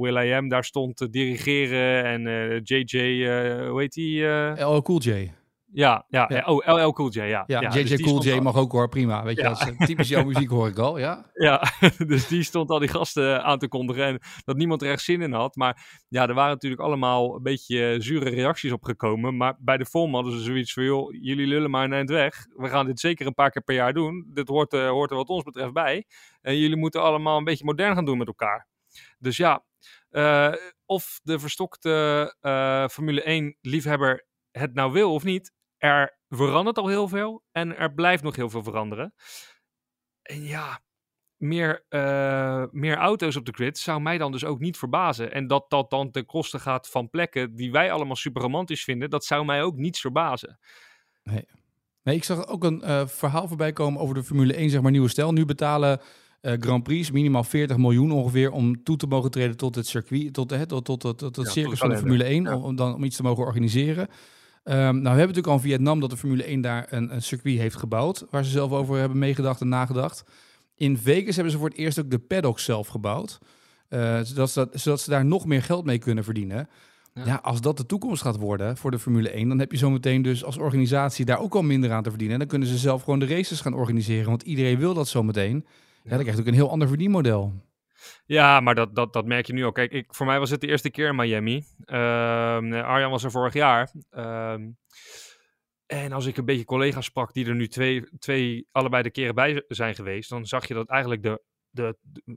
Will.i.am 0.00 0.48
daar 0.48 0.64
stond 0.64 0.96
te 0.96 1.10
dirigeren. 1.10 2.04
En 2.04 2.60
JJ, 2.62 3.26
hoe 3.68 3.80
heet 3.80 3.92
die? 3.92 4.24
LL 4.24 4.82
Cool 4.82 5.00
J. 5.00 5.32
ja, 5.72 6.04
ja, 6.08 6.26
Ja. 6.28 6.36
ja. 6.36 6.44
Oh, 6.44 6.66
LL 6.66 6.92
Cool 6.92 7.10
J, 7.10 7.20
ja. 7.22 7.44
Ja, 7.46 7.60
dus 7.60 7.74
JJ 7.74 7.96
die 7.96 8.04
Cool 8.04 8.22
J 8.24 8.32
al- 8.32 8.40
mag 8.42 8.56
ook 8.56 8.72
hoor, 8.72 8.88
prima. 8.88 9.24
Weet 9.24 9.36
je, 9.36 9.42
Ja. 9.42 9.48
dat 9.48 9.72
is 9.78 9.86
typisch 9.86 10.08
jouw 10.08 10.24
muziek 10.24 10.48
hoor 10.50 10.68
ik 10.68 10.78
al, 10.78 10.98
ja? 10.98 11.30
Ja, 11.34 11.62
dus 12.06 12.28
die 12.28 12.42
stond 12.42 12.70
al 12.70 12.78
die 12.78 12.88
gasten 12.88 13.44
aan 13.44 13.58
te 13.58 13.68
kondigen 13.68 14.04
en 14.04 14.20
dat 14.44 14.56
niemand 14.56 14.82
er 14.82 14.90
echt 14.90 15.02
zin 15.02 15.22
in 15.22 15.32
had. 15.32 15.56
Maar 15.56 16.04
ja, 16.08 16.26
er 16.28 16.34
waren 16.34 16.52
natuurlijk 16.52 16.82
allemaal 16.82 17.36
een 17.36 17.42
beetje 17.42 17.88
eh, 17.92 18.00
zure 18.00 18.30
reacties 18.30 18.72
op 18.72 18.84
gekomen. 18.84 19.36
Maar 19.36 19.56
bij 19.60 19.76
de 19.76 19.86
FOM 19.86 20.14
hadden 20.14 20.32
ze 20.32 20.38
zoiets 20.40 20.72
van, 20.72 20.84
joh, 20.84 21.12
jullie 21.20 21.46
lullen 21.46 21.70
maar 21.70 21.84
een 21.84 21.92
eind 21.92 22.10
weg. 22.10 22.46
We 22.56 22.68
gaan 22.68 22.86
dit 22.86 23.00
zeker 23.00 23.26
een 23.26 23.34
paar 23.34 23.50
keer 23.50 23.62
per 23.62 23.74
jaar 23.74 23.92
doen. 23.92 24.30
Dit 24.34 24.48
hoort, 24.48 24.72
eh, 24.72 24.88
hoort 24.88 25.10
er 25.10 25.16
wat 25.16 25.28
ons 25.28 25.42
betreft 25.42 25.72
bij. 25.72 26.04
En 26.40 26.58
jullie 26.58 26.76
moeten 26.76 27.02
allemaal 27.02 27.38
een 27.38 27.44
beetje 27.44 27.64
modern 27.64 27.94
gaan 27.94 28.04
doen 28.04 28.18
met 28.18 28.26
elkaar. 28.26 28.68
Dus 29.18 29.36
ja, 29.36 29.64
eh, 30.10 30.52
of 30.86 31.20
de 31.22 31.38
verstokte 31.38 32.34
eh, 32.40 32.86
Formule 32.88 33.22
1 33.22 33.56
liefhebber 33.60 34.26
het 34.50 34.74
nou 34.74 34.92
wil 34.92 35.12
of 35.14 35.24
niet, 35.24 35.52
er 35.86 36.18
verandert 36.28 36.78
al 36.78 36.88
heel 36.88 37.08
veel 37.08 37.42
en 37.52 37.76
er 37.76 37.94
blijft 37.94 38.22
nog 38.22 38.36
heel 38.36 38.50
veel 38.50 38.62
veranderen. 38.62 39.14
En 40.22 40.42
ja, 40.42 40.80
meer, 41.36 41.84
eh, 41.88 42.64
meer 42.70 42.96
auto's 42.96 43.36
op 43.36 43.44
de 43.44 43.52
grid 43.52 43.78
zou 43.78 44.00
mij 44.00 44.18
dan 44.18 44.32
dus 44.32 44.44
ook 44.44 44.60
niet 44.60 44.78
verbazen. 44.78 45.32
En 45.32 45.46
dat 45.46 45.70
dat 45.70 45.90
dan 45.90 46.10
ten 46.10 46.26
koste 46.26 46.58
gaat 46.58 46.88
van 46.88 47.10
plekken 47.10 47.54
die 47.54 47.72
wij 47.72 47.92
allemaal 47.92 48.16
super 48.16 48.42
romantisch 48.42 48.84
vinden, 48.84 49.10
dat 49.10 49.24
zou 49.24 49.44
mij 49.44 49.62
ook 49.62 49.76
niets 49.76 50.00
verbazen. 50.00 50.58
Nee, 52.02 52.14
ik 52.14 52.24
zag 52.24 52.46
ook 52.46 52.64
een 52.64 52.82
eh, 52.82 53.06
verhaal 53.06 53.48
voorbij 53.48 53.72
komen 53.72 54.00
over 54.00 54.14
de 54.14 54.22
Formule 54.24 54.56
1, 54.56 54.70
zeg 54.70 54.80
maar, 54.80 54.90
nieuwe 54.90 55.08
stijl. 55.08 55.32
Nu 55.32 55.44
betalen 55.44 56.00
eh, 56.40 56.52
Grand 56.60 56.82
Prix 56.82 57.10
minimaal 57.10 57.44
40 57.44 57.76
miljoen 57.76 58.10
ongeveer 58.10 58.50
om 58.50 58.82
toe 58.82 58.96
te 58.96 59.06
mogen 59.06 59.30
treden 59.30 59.56
tot 59.56 59.74
het 59.74 59.86
circuit, 59.86 60.32
tot, 60.32 60.50
hè, 60.50 60.66
tot, 60.66 60.84
tot, 60.84 61.00
tot, 61.00 61.18
tot 61.18 61.36
het 61.36 61.46
Ja, 61.46 61.52
circus 61.52 61.70
tot 61.70 61.78
van 61.78 61.88
de 61.88 61.96
Formule 61.96 62.24
1, 62.24 62.42
kalender. 62.42 62.64
om, 62.64 62.70
om 62.70 62.76
dan 62.76 62.94
om 62.94 63.04
iets 63.04 63.16
te 63.16 63.22
mogen 63.22 63.44
organiseren. 63.44 64.08
Ehm, 64.66 64.78
nou, 64.78 64.92
we 64.92 64.98
hebben 64.98 65.18
natuurlijk 65.18 65.46
al 65.46 65.54
in 65.54 65.60
Vietnam 65.60 66.00
dat 66.00 66.10
de 66.10 66.16
Formule 66.16 66.44
1 66.44 66.60
daar 66.60 66.86
een, 66.90 67.14
een 67.14 67.22
circuit 67.22 67.58
heeft 67.58 67.76
gebouwd, 67.76 68.24
waar 68.30 68.44
ze 68.44 68.50
zelf 68.50 68.72
over 68.72 68.98
hebben 68.98 69.18
meegedacht 69.18 69.60
en 69.60 69.68
nagedacht. 69.68 70.24
In 70.74 70.98
Vegas 70.98 71.34
hebben 71.34 71.52
ze 71.52 71.58
voor 71.58 71.68
het 71.68 71.78
eerst 71.78 71.98
ook 71.98 72.10
de 72.10 72.18
paddocks 72.18 72.64
zelf 72.64 72.88
gebouwd, 72.88 73.38
eh, 73.88 74.20
zodat, 74.20 74.50
ze, 74.50 74.68
zodat 74.72 75.00
ze 75.00 75.10
daar 75.10 75.24
nog 75.24 75.46
meer 75.46 75.62
geld 75.62 75.84
mee 75.84 75.98
kunnen 75.98 76.24
verdienen. 76.24 76.68
Ja. 77.14 77.24
Ja. 77.24 77.40
als 77.42 77.60
dat 77.60 77.76
de 77.76 77.86
toekomst 77.86 78.22
gaat 78.22 78.36
worden 78.36 78.76
voor 78.76 78.90
de 78.90 78.98
Formule 78.98 79.30
1, 79.30 79.48
dan 79.48 79.58
heb 79.58 79.72
je 79.72 79.78
zometeen 79.78 80.22
dus 80.22 80.44
als 80.44 80.58
organisatie 80.58 81.24
daar 81.24 81.40
ook 81.40 81.54
al 81.54 81.62
minder 81.62 81.92
aan 81.92 82.02
te 82.02 82.08
verdienen. 82.08 82.34
En 82.34 82.40
dan 82.40 82.50
kunnen 82.50 82.68
ze 82.68 82.78
zelf 82.78 83.02
gewoon 83.02 83.18
de 83.18 83.26
races 83.26 83.60
gaan 83.60 83.74
organiseren, 83.74 84.28
want 84.28 84.42
iedereen 84.42 84.78
wil 84.78 84.94
dat 84.94 85.08
zometeen. 85.08 85.66
Ja, 86.02 86.10
dan 86.10 86.18
krijg 86.18 86.34
je 86.34 86.40
ook 86.40 86.48
een 86.48 86.54
heel 86.54 86.70
ander 86.70 86.88
verdienmodel. 86.88 87.52
Ja, 88.26 88.60
maar 88.60 88.74
dat, 88.74 88.94
dat, 88.94 89.12
dat 89.12 89.26
merk 89.26 89.46
je 89.46 89.52
nu 89.52 89.64
al. 89.64 89.72
Kijk, 89.72 89.92
ik, 89.92 90.14
voor 90.14 90.26
mij 90.26 90.38
was 90.38 90.50
het 90.50 90.60
de 90.60 90.66
eerste 90.66 90.90
keer 90.90 91.08
in 91.08 91.16
Miami. 91.16 91.64
Ehm, 91.84 92.72
Arjan 92.72 93.10
was 93.10 93.24
er 93.24 93.30
vorig 93.30 93.54
jaar. 93.54 93.90
Ehm, 94.10 94.70
en 95.86 96.12
als 96.12 96.26
ik 96.26 96.36
een 96.36 96.44
beetje 96.44 96.64
collega's 96.64 97.04
sprak 97.04 97.32
die 97.32 97.46
er 97.46 97.54
nu 97.54 97.68
twee, 97.68 98.02
twee 98.18 98.68
allebei 98.70 99.02
de 99.02 99.10
keren 99.10 99.34
bij 99.34 99.64
zijn 99.68 99.94
geweest, 99.94 100.30
dan 100.30 100.46
zag 100.46 100.68
je 100.68 100.74
dat 100.74 100.88
eigenlijk 100.88 101.22
de, 101.22 101.42
de, 101.76 101.96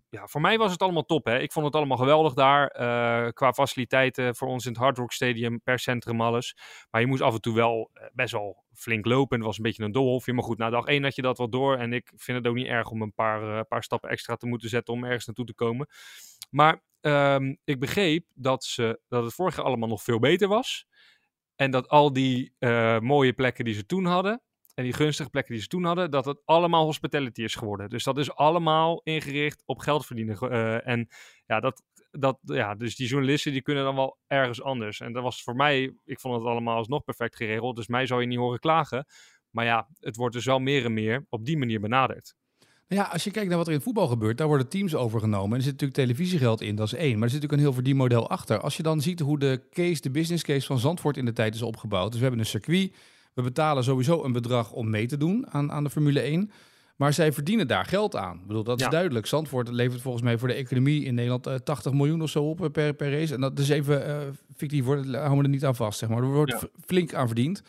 ja, 0.10 0.28
voor 0.28 0.42
mij 0.42 0.58
was 0.58 0.72
het 0.72 0.82
allemaal 0.82 1.06
top. 1.06 1.26
Hè? 1.26 1.40
Ik 1.40 1.52
vond 1.52 1.66
het 1.66 1.76
allemaal 1.76 1.98
geweldig 1.98 2.34
daar. 2.34 2.68
eh, 2.68 3.32
qua 3.32 3.54
faciliteiten 3.54 4.36
voor 4.36 4.48
ons 4.48 4.66
in 4.66 4.72
het 4.72 4.82
Hard 4.82 4.98
Rock 4.98 5.12
Stadium, 5.12 5.62
per 5.62 5.80
centrum 5.80 6.22
alles. 6.22 6.58
Maar 6.90 7.02
je 7.02 7.08
moest 7.08 7.22
af 7.22 7.34
en 7.34 7.42
toe 7.42 7.56
wel 7.56 7.90
eh, 7.94 8.04
best 8.14 8.32
wel 8.32 8.64
flink 8.74 9.06
lopen. 9.06 9.38
Het 9.38 9.46
was 9.46 9.58
een 9.58 9.64
beetje 9.64 9.84
een 9.84 9.92
doolhofje. 9.92 10.34
Maar 10.34 10.44
goed, 10.44 10.58
na 10.58 10.70
dag 10.70 10.86
één 10.86 11.04
had 11.04 11.16
je 11.16 11.22
dat 11.22 11.38
wel 11.38 11.50
door. 11.50 11.78
En 11.78 11.94
ik 11.94 12.12
vind 12.16 12.38
het 12.38 12.48
ook 12.48 12.56
niet 12.56 12.68
erg 12.68 12.90
om 12.90 13.02
een 13.02 13.14
paar, 13.14 13.58
eh, 13.58 13.62
paar 13.68 13.84
stappen 13.84 14.10
extra 14.10 14.36
te 14.36 14.48
moeten 14.48 14.70
zetten 14.70 14.94
om 14.94 15.04
ergens 15.04 15.26
naartoe 15.26 15.46
te 15.46 15.54
komen. 15.54 15.88
Maar 16.50 16.84
ehm, 17.02 17.56
ik 17.64 17.80
begreep 17.80 18.26
dat, 18.34 18.64
ze, 18.64 19.00
dat 19.08 19.24
het 19.24 19.34
vorig 19.34 19.56
jaar 19.56 19.66
allemaal 19.66 19.90
nog 19.90 20.04
veel 20.04 20.20
beter 20.20 20.48
was. 20.48 20.86
En 21.56 21.72
dat 21.72 21.88
al 21.88 22.14
die 22.14 22.54
mooie 23.00 23.34
plekken 23.34 23.66
die 23.66 23.74
ze 23.74 23.86
toen 23.86 24.06
hadden, 24.06 24.42
en 24.80 24.86
die 24.86 24.94
gunstige 24.94 25.30
plekken 25.30 25.54
die 25.54 25.62
ze 25.62 25.68
toen 25.68 25.84
hadden, 25.84 26.12
dat 26.12 26.26
het 26.26 26.42
allemaal 26.46 26.86
hospitality 26.86 27.44
is 27.44 27.56
geworden. 27.56 27.90
Dus 27.90 28.04
dat 28.04 28.18
is 28.18 28.36
allemaal 28.36 29.02
ingericht 29.04 29.64
op 29.66 29.80
geld 29.80 30.06
verdienen. 30.06 30.38
eh, 30.40 30.88
en 30.88 31.08
ja, 31.46 31.60
dat, 31.60 31.84
dat, 32.12 32.38
ja, 32.42 32.76
dus 32.76 32.96
die 32.96 33.08
journalisten 33.08 33.52
die 33.52 33.62
kunnen 33.62 33.84
dan 33.84 33.96
wel 33.96 34.18
ergens 34.28 34.62
anders. 34.62 35.00
En 35.00 35.14
dat 35.14 35.24
was 35.24 35.44
voor 35.44 35.56
mij, 35.56 35.94
ik 36.06 36.20
vond 36.20 36.36
het 36.36 36.46
allemaal 36.46 36.78
alsnog 36.78 37.04
perfect 37.04 37.36
geregeld. 37.36 37.76
Dus 37.76 37.88
mij 37.88 38.06
zou 38.06 38.22
je 38.22 38.28
niet 38.28 38.38
horen 38.38 38.60
klagen. 38.60 39.06
Maar 39.50 39.66
ja, 39.66 39.88
het 40.00 40.16
wordt 40.16 40.36
dus 40.36 40.46
wel 40.46 40.60
meer 40.60 40.86
en 40.86 40.94
meer 40.94 41.26
op 41.30 41.46
die 41.46 41.58
manier 41.58 41.80
benaderd. 41.80 42.36
Nou 42.88 43.02
Ja, 43.02 43.08
als 43.08 43.24
je 43.24 43.32
kijkt 43.32 43.50
naar 43.50 43.58
wat 43.58 43.68
er 43.68 43.74
in 43.74 43.82
voetbal 43.82 44.08
gebeurt, 44.08 44.38
daar 44.38 44.48
worden 44.48 44.70
teams 44.70 44.96
overgenomen. 44.96 45.50
En 45.50 45.56
er 45.56 45.62
zit 45.62 45.72
natuurlijk 45.72 46.00
televisiegeld 46.00 46.62
in, 46.62 46.76
dat 46.76 46.88
is 46.88 46.94
één. 46.94 47.14
Maar 47.14 47.24
er 47.24 47.30
zit 47.30 47.42
natuurlijk 47.42 47.54
een 47.54 47.68
heel 47.68 47.74
verdienmodel 47.74 48.30
achter. 48.30 48.60
Als 48.60 48.78
je 48.78 48.84
dan 48.84 49.02
ziet 49.02 49.20
hoe 49.20 49.40
de 49.40 49.68
case, 49.70 50.02
de 50.02 50.12
business 50.12 50.44
case 50.44 50.66
van 50.66 50.80
Zandvoort 50.80 51.18
in 51.18 51.26
de 51.26 51.34
tijd 51.34 51.56
is 51.56 51.62
opgebouwd. 51.62 52.08
Dus 52.12 52.20
we 52.20 52.26
hebben 52.26 52.40
een 52.40 52.50
circuit. 52.50 52.96
We 53.40 53.46
betalen 53.46 53.84
sowieso 53.84 54.24
een 54.24 54.32
bedrag 54.32 54.72
om 54.72 54.90
mee 54.90 55.08
te 55.08 55.18
doen 55.18 55.46
aan, 55.50 55.72
aan 55.72 55.84
de 55.84 55.90
Formule 55.90 56.20
1. 56.20 56.52
Maar 56.96 57.14
zij 57.14 57.34
verdienen 57.34 57.68
daar 57.68 57.86
geld 57.86 58.16
aan. 58.16 58.38
Ik 58.42 58.48
bedoel, 58.48 58.64
dat 58.64 58.78
is 58.80 58.86
Ja. 58.86 58.90
duidelijk. 58.92 59.26
Zandvoort 59.26 59.70
levert 59.70 60.02
volgens 60.02 60.24
mij 60.24 60.38
voor 60.38 60.48
de 60.48 60.54
economie 60.54 61.04
in 61.04 61.14
Nederland 61.16 61.48
eh, 61.48 61.56
80 61.56 61.94
miljoen 61.94 62.22
of 62.22 62.30
zo 62.30 62.44
op 62.50 62.64
eh, 62.64 62.70
per, 62.72 62.94
per 62.94 63.12
race. 63.12 63.34
En 63.34 63.42
dat 63.42 63.60
is 63.60 63.70
even 63.70 64.06
eh, 64.08 64.18
fictief, 64.56 64.86
hoor. 64.86 64.96
dat 64.96 65.06
houden 65.16 65.38
we 65.38 65.44
er 65.44 65.50
niet 65.50 65.66
aan 65.66 65.76
vast. 65.76 66.00
Zeg 66.00 66.10
maar. 66.10 66.18
Er 66.18 66.26
wordt 66.34 66.52
Ja. 66.52 66.68
flink 66.86 67.14
aan 67.14 67.28
verdiend. 67.28 67.62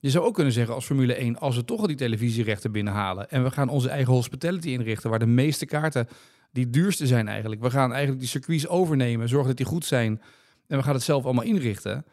Je 0.00 0.10
zou 0.10 0.24
ook 0.24 0.34
kunnen 0.34 0.52
zeggen 0.52 0.74
als 0.74 0.84
Formule 0.86 1.14
1, 1.14 1.38
als 1.38 1.56
we 1.56 1.64
toch 1.64 1.80
al 1.80 1.86
die 1.86 1.96
televisierechten 1.96 2.72
binnenhalen 2.72 3.30
en 3.30 3.42
we 3.42 3.50
gaan 3.50 3.68
onze 3.68 3.88
eigen 3.88 4.12
hospitality 4.12 4.68
inrichten, 4.68 5.10
waar 5.10 5.18
de 5.18 5.26
meeste 5.26 5.66
kaarten 5.66 6.08
die 6.52 6.70
duurste 6.70 7.06
zijn 7.06 7.28
eigenlijk. 7.28 7.60
We 7.62 7.70
gaan 7.70 7.90
eigenlijk 7.90 8.20
die 8.20 8.28
circuits 8.28 8.68
overnemen, 8.68 9.28
zorgen 9.28 9.48
dat 9.48 9.56
die 9.56 9.66
goed 9.66 9.84
zijn 9.84 10.20
en 10.66 10.76
we 10.78 10.82
gaan 10.84 10.94
het 10.94 11.02
zelf 11.02 11.24
allemaal 11.24 11.44
inrichten. 11.44 12.04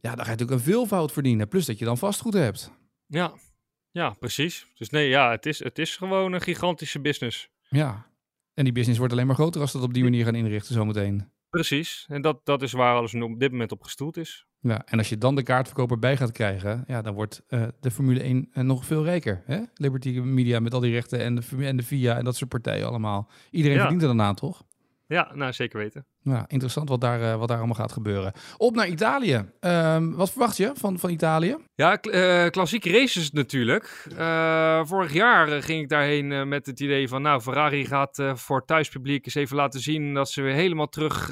Ja, 0.00 0.14
dan 0.14 0.24
ga 0.24 0.30
je 0.30 0.36
natuurlijk 0.36 0.50
een 0.50 0.72
veelvoud 0.72 1.12
verdienen, 1.12 1.48
plus 1.48 1.66
dat 1.66 1.78
je 1.78 1.84
dan 1.84 1.98
vastgoed 1.98 2.32
hebt. 2.34 2.70
Ja, 3.06 3.32
ja 3.90 4.10
precies. 4.10 4.66
Dus 4.74 4.90
nee, 4.90 5.08
ja, 5.08 5.30
het 5.30 5.46
is, 5.46 5.58
het 5.64 5.78
is 5.78 5.96
gewoon 5.96 6.32
een 6.32 6.40
gigantische 6.40 7.00
business. 7.00 7.48
Ja. 7.68 8.06
En 8.54 8.64
die 8.64 8.72
business 8.72 8.98
wordt 8.98 9.12
alleen 9.14 9.26
maar 9.26 9.34
groter 9.36 9.60
als 9.60 9.72
we 9.72 9.78
dat 9.78 9.86
op 9.86 9.94
die 9.94 10.02
manier 10.02 10.24
gaan 10.24 10.34
inrichten 10.34 10.74
zometeen. 10.74 11.30
Precies. 11.50 12.04
En 12.08 12.22
dat, 12.22 12.40
dat 12.44 12.62
is 12.62 12.72
waar 12.72 12.96
alles 12.96 13.12
nu 13.12 13.20
op 13.22 13.40
dit 13.40 13.50
moment 13.50 13.72
op 13.72 13.82
gestoeld 13.82 14.16
is. 14.16 14.46
Ja, 14.60 14.84
en 14.86 14.98
als 14.98 15.08
je 15.08 15.18
dan 15.18 15.34
de 15.34 15.42
kaartverkoper 15.42 15.98
bij 15.98 16.16
gaat 16.16 16.32
krijgen, 16.32 16.84
ja, 16.86 17.02
dan 17.02 17.14
wordt 17.14 17.42
eh, 17.48 17.66
de 17.80 17.90
Formule 17.90 18.20
1 18.22 18.48
eh, 18.52 18.64
nog 18.64 18.84
veel 18.84 19.04
rijker. 19.04 19.42
Hè? 19.46 19.60
Liberty 19.74 20.10
Media 20.18 20.60
met 20.60 20.74
al 20.74 20.80
die 20.80 20.92
rechten 20.92 21.20
en 21.20 21.34
de, 21.34 21.66
en 21.66 21.76
de 21.76 21.82
VIA 21.82 22.16
en 22.16 22.24
dat 22.24 22.36
soort 22.36 22.50
partijen 22.50 22.86
allemaal. 22.86 23.30
Iedereen 23.50 23.76
Ja. 23.76 23.80
verdient 23.82 24.02
er 24.02 24.08
dan 24.08 24.22
aan, 24.22 24.34
toch? 24.34 24.64
Ja, 25.10 25.30
nou 25.34 25.52
zeker 25.52 25.78
weten. 25.78 26.06
Ja, 26.22 26.44
interessant 26.48 26.88
wat 26.88 27.00
daar, 27.00 27.22
eh, 27.22 27.36
wat 27.36 27.48
daar 27.48 27.56
allemaal 27.58 27.74
gaat 27.76 27.92
gebeuren. 27.92 28.32
Op 28.56 28.74
naar 28.74 28.88
Italië. 28.88 29.50
Ehm, 29.60 30.10
wat 30.10 30.30
verwacht 30.30 30.56
je 30.56 30.70
van, 30.74 30.98
van 30.98 31.10
Italië? 31.10 31.56
Ja, 31.74 31.96
kl- 31.96 32.10
eh, 32.10 32.50
klassieke 32.50 32.90
races 32.92 33.30
natuurlijk. 33.30 34.06
Eh, 34.16 34.84
vorig 34.84 35.12
jaar 35.12 35.62
ging 35.62 35.82
ik 35.82 35.88
daarheen 35.88 36.48
met 36.48 36.66
het 36.66 36.80
idee 36.80 37.08
van, 37.08 37.22
nou, 37.22 37.40
Ferrari 37.40 37.86
gaat 37.86 38.22
voor 38.34 38.64
thuispubliek 38.64 39.24
eens 39.24 39.34
even 39.34 39.56
laten 39.56 39.80
zien 39.80 40.14
dat 40.14 40.30
ze 40.30 40.42
weer 40.42 40.54
helemaal 40.54 40.88
terug 40.88 41.26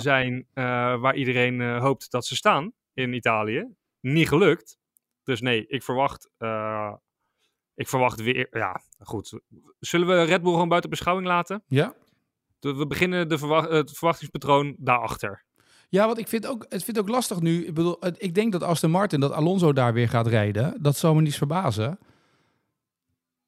zijn 0.00 0.46
waar 1.00 1.14
iedereen 1.16 1.78
hoopt 1.78 2.10
dat 2.10 2.26
ze 2.26 2.36
staan 2.36 2.72
in 2.94 3.12
Italië. 3.12 3.66
Niet 4.00 4.28
gelukt. 4.28 4.78
Dus 5.24 5.40
nee, 5.40 5.66
ik 5.66 5.82
verwacht, 5.82 6.30
ik 7.74 7.88
verwacht 7.88 8.20
weer, 8.22 8.46
ja, 8.50 8.80
goed. 8.98 9.40
Zullen 9.78 10.06
we 10.06 10.22
Red 10.22 10.42
Bull 10.42 10.52
gewoon 10.52 10.68
buiten 10.68 10.90
beschouwing 10.90 11.26
laten? 11.26 11.62
Ja? 11.66 11.94
De- 12.58 12.74
we 12.74 12.86
beginnen 12.86 13.28
de 13.28 13.66
het 13.68 13.90
verwachtingspatroon 13.90 14.74
daarachter. 14.78 15.44
Ja, 15.88 16.06
want 16.06 16.18
ik 16.18 16.28
vind 16.28 16.46
ook, 16.46 16.66
het 16.68 16.84
vind 16.84 16.98
ook 16.98 17.08
lastig 17.08 17.40
nu. 17.40 17.66
Ik 17.66 17.74
bedoel, 17.74 18.06
ik 18.18 18.34
denk 18.34 18.52
dat 18.52 18.62
Aston 18.62 18.90
Martin, 18.90 19.20
dat 19.20 19.32
Alonso 19.32 19.72
daar 19.72 19.92
weer 19.92 20.08
gaat 20.08 20.26
rijden. 20.26 20.78
Dat 20.80 20.96
zou 20.96 21.14
me 21.14 21.20
niet 21.20 21.36
verbazen. 21.36 21.98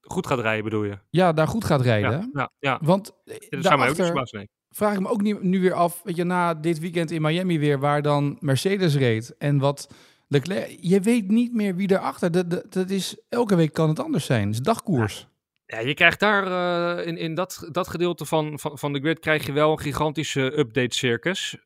Goed 0.01 0.27
gaat 0.27 0.41
rijden 0.41 0.65
bedoel 0.65 0.85
je? 0.85 0.99
Ja, 1.11 1.33
daar 1.33 1.49
goed 1.49 1.65
gaat 1.65 1.81
rijden. 1.81 2.11
Ja, 2.11 2.29
ja, 2.33 2.51
ja. 2.59 2.79
Want 2.83 3.13
eh, 3.25 3.37
dat 3.39 3.39
zou 3.41 3.51
mij 3.51 3.61
ook 3.61 3.63
niet 3.63 3.67
daarachter 3.69 4.05
verbazen, 4.05 4.39
nee. 4.39 4.49
vraag 4.71 4.95
ik 4.95 5.01
me 5.01 5.09
ook 5.09 5.23
nu, 5.23 5.39
nu 5.41 5.61
weer 5.61 5.73
af, 5.75 6.01
weet 6.05 6.17
je, 6.17 6.25
na 6.25 6.55
dit 6.55 6.79
weekend 6.79 7.11
in 7.11 7.23
Miami 7.23 7.59
weer, 7.59 7.79
waar 7.79 8.03
dan 8.03 8.37
Mercedes 8.41 8.97
reed 8.97 9.37
en 9.39 9.59
wat 9.59 9.89
Leclerc, 10.29 10.77
je 10.81 11.01
weet 11.01 11.29
niet 11.29 11.55
meer 11.55 11.75
wie 11.75 11.87
daarachter. 11.87 12.31
Dat, 12.31 12.51
dat, 12.51 12.73
dat 12.73 12.91
is, 12.91 13.21
elke 13.29 13.55
week 13.55 13.73
kan 13.73 13.89
het 13.89 14.01
anders 14.01 14.25
zijn. 14.25 14.47
Het 14.47 14.55
is 14.55 14.61
dagkoers. 14.61 15.28
Ja, 15.71 15.79
je 15.79 15.95
krijgt 15.95 16.21
daar 16.21 16.47
uh, 16.47 17.07
in, 17.07 17.17
in 17.17 17.35
dat, 17.35 17.69
dat 17.71 17.89
gedeelte 17.89 18.25
van, 18.25 18.59
van, 18.59 18.79
van 18.79 18.93
de 18.93 19.01
grid 19.01 19.19
krijg 19.19 19.47
je 19.47 19.53
wel 19.53 19.73
een 19.73 19.81
gigantische 19.81 20.59
update 20.59 20.97
circus. 20.97 21.55
Uh, 21.55 21.65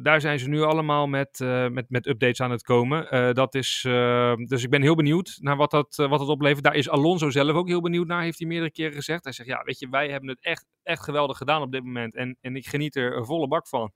daar 0.00 0.20
zijn 0.20 0.38
ze 0.38 0.48
nu 0.48 0.62
allemaal 0.62 1.06
met, 1.06 1.40
uh, 1.40 1.68
met, 1.68 1.90
met 1.90 2.06
updates 2.06 2.40
aan 2.40 2.50
het 2.50 2.62
komen. 2.62 3.34
dat 3.34 3.54
is, 3.54 3.80
dus 4.46 4.62
ik 4.62 4.70
ben 4.70 4.82
heel 4.82 4.94
benieuwd 4.94 5.38
naar 5.40 5.56
wat 5.56 5.70
dat, 5.70 5.96
wat 5.96 6.18
dat 6.18 6.28
oplevert. 6.28 6.64
Daar 6.64 6.74
is 6.74 6.88
Alonso 6.88 7.30
zelf 7.30 7.50
ook 7.50 7.68
heel 7.68 7.80
benieuwd 7.80 8.06
naar, 8.06 8.22
heeft 8.22 8.38
hij 8.38 8.48
meerdere 8.48 8.72
keren 8.72 8.94
gezegd. 8.94 9.24
Hij 9.24 9.32
zegt, 9.32 9.48
ja, 9.48 9.62
weet 9.64 9.78
je, 9.78 9.88
wij 9.88 10.08
hebben 10.08 10.28
het 10.28 10.42
echt, 10.42 10.66
echt 10.82 11.02
geweldig 11.02 11.36
gedaan 11.36 11.62
op 11.62 11.72
dit 11.72 11.84
moment. 11.84 12.14
En, 12.14 12.36
en 12.40 12.56
ik 12.56 12.66
geniet 12.66 12.96
er 12.96 13.16
een 13.16 13.26
volle 13.26 13.48
bak 13.48 13.68
van. 13.68 13.92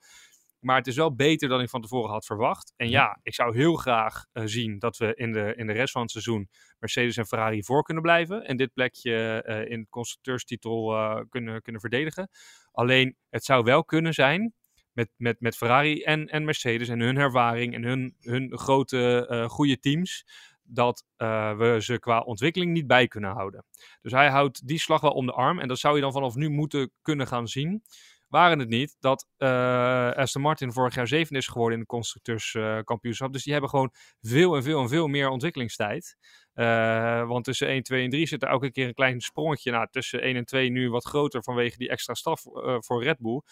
Maar 0.60 0.76
het 0.76 0.86
is 0.86 0.96
wel 0.96 1.14
beter 1.14 1.48
dan 1.48 1.60
ik 1.60 1.68
van 1.68 1.82
tevoren 1.82 2.10
had 2.10 2.26
verwacht. 2.26 2.72
En 2.76 2.88
ja, 2.88 3.18
ik 3.22 3.34
zou 3.34 3.56
heel 3.56 3.74
graag 3.74 4.26
uh, 4.32 4.42
zien 4.46 4.78
dat 4.78 4.96
we 4.96 5.14
in 5.14 5.32
de, 5.32 5.54
in 5.56 5.66
de 5.66 5.72
rest 5.72 5.92
van 5.92 6.02
het 6.02 6.10
seizoen 6.10 6.48
Mercedes 6.78 7.16
en 7.16 7.26
Ferrari 7.26 7.62
voor 7.64 7.82
kunnen 7.82 8.02
blijven. 8.02 8.46
En 8.46 8.56
dit 8.56 8.72
plekje 8.72 9.44
uh, 9.46 9.70
in 9.70 9.80
de 9.80 9.88
constructeurstitel 9.88 10.94
uh, 10.94 11.20
kunnen, 11.28 11.62
kunnen 11.62 11.80
verdedigen. 11.80 12.28
Alleen, 12.72 13.16
het 13.28 13.44
zou 13.44 13.64
wel 13.64 13.84
kunnen 13.84 14.14
zijn 14.14 14.54
met, 14.92 15.10
met, 15.16 15.40
met 15.40 15.56
Ferrari 15.56 16.02
en, 16.02 16.26
en 16.26 16.44
Mercedes 16.44 16.88
en 16.88 17.00
hun 17.00 17.16
ervaring 17.16 17.74
en 17.74 17.82
hun, 17.82 18.16
hun 18.20 18.58
grote 18.58 19.46
goede 19.50 19.78
teams. 19.78 20.26
Dat 20.62 21.04
we 21.16 21.76
ze 21.80 21.98
qua 21.98 22.20
ontwikkeling 22.20 22.72
niet 22.72 22.86
bij 22.86 23.08
kunnen 23.08 23.30
houden. 23.30 23.64
Dus 24.02 24.12
hij 24.12 24.28
houdt 24.28 24.66
die 24.66 24.78
slag 24.78 25.00
wel 25.00 25.10
om 25.10 25.26
de 25.26 25.32
arm. 25.32 25.58
En 25.58 25.68
dat 25.68 25.78
zou 25.78 25.94
je 25.94 26.00
dan 26.00 26.12
vanaf 26.12 26.34
nu 26.34 26.48
moeten 26.48 26.92
kunnen 27.02 27.26
gaan 27.26 27.48
zien 27.48 27.82
waren 28.30 28.58
het 28.58 28.68
niet 28.68 28.96
dat 29.00 29.28
uh, 29.38 30.10
Aston 30.10 30.42
Martin 30.42 30.72
vorig 30.72 30.94
jaar 30.94 31.06
zeven 31.06 31.36
is 31.36 31.46
geworden 31.46 31.74
in 31.74 31.80
de 31.80 31.86
constructeurskampioenschap. 31.86 33.26
Uh, 33.26 33.32
dus 33.32 33.42
die 33.42 33.52
hebben 33.52 33.70
gewoon 33.70 33.92
veel 34.20 34.56
en 34.56 34.62
veel 34.62 34.80
en 34.80 34.88
veel 34.88 35.08
meer 35.08 35.28
ontwikkelingstijd. 35.28 36.16
Uh, 36.54 37.26
want 37.26 37.44
tussen 37.44 37.68
1, 37.68 37.82
2 37.82 38.04
en 38.04 38.10
3 38.10 38.26
zit 38.26 38.42
er 38.42 38.48
elke 38.48 38.70
keer 38.70 38.86
een 38.86 38.94
klein 38.94 39.20
sprongetje. 39.20 39.70
Nou, 39.70 39.86
tussen 39.90 40.20
1 40.20 40.36
en 40.36 40.44
2 40.44 40.70
nu 40.70 40.90
wat 40.90 41.04
groter 41.04 41.42
vanwege 41.42 41.78
die 41.78 41.88
extra 41.88 42.14
staf 42.14 42.42
voor 42.78 43.02
Red 43.02 43.18
Bull. 43.18 43.42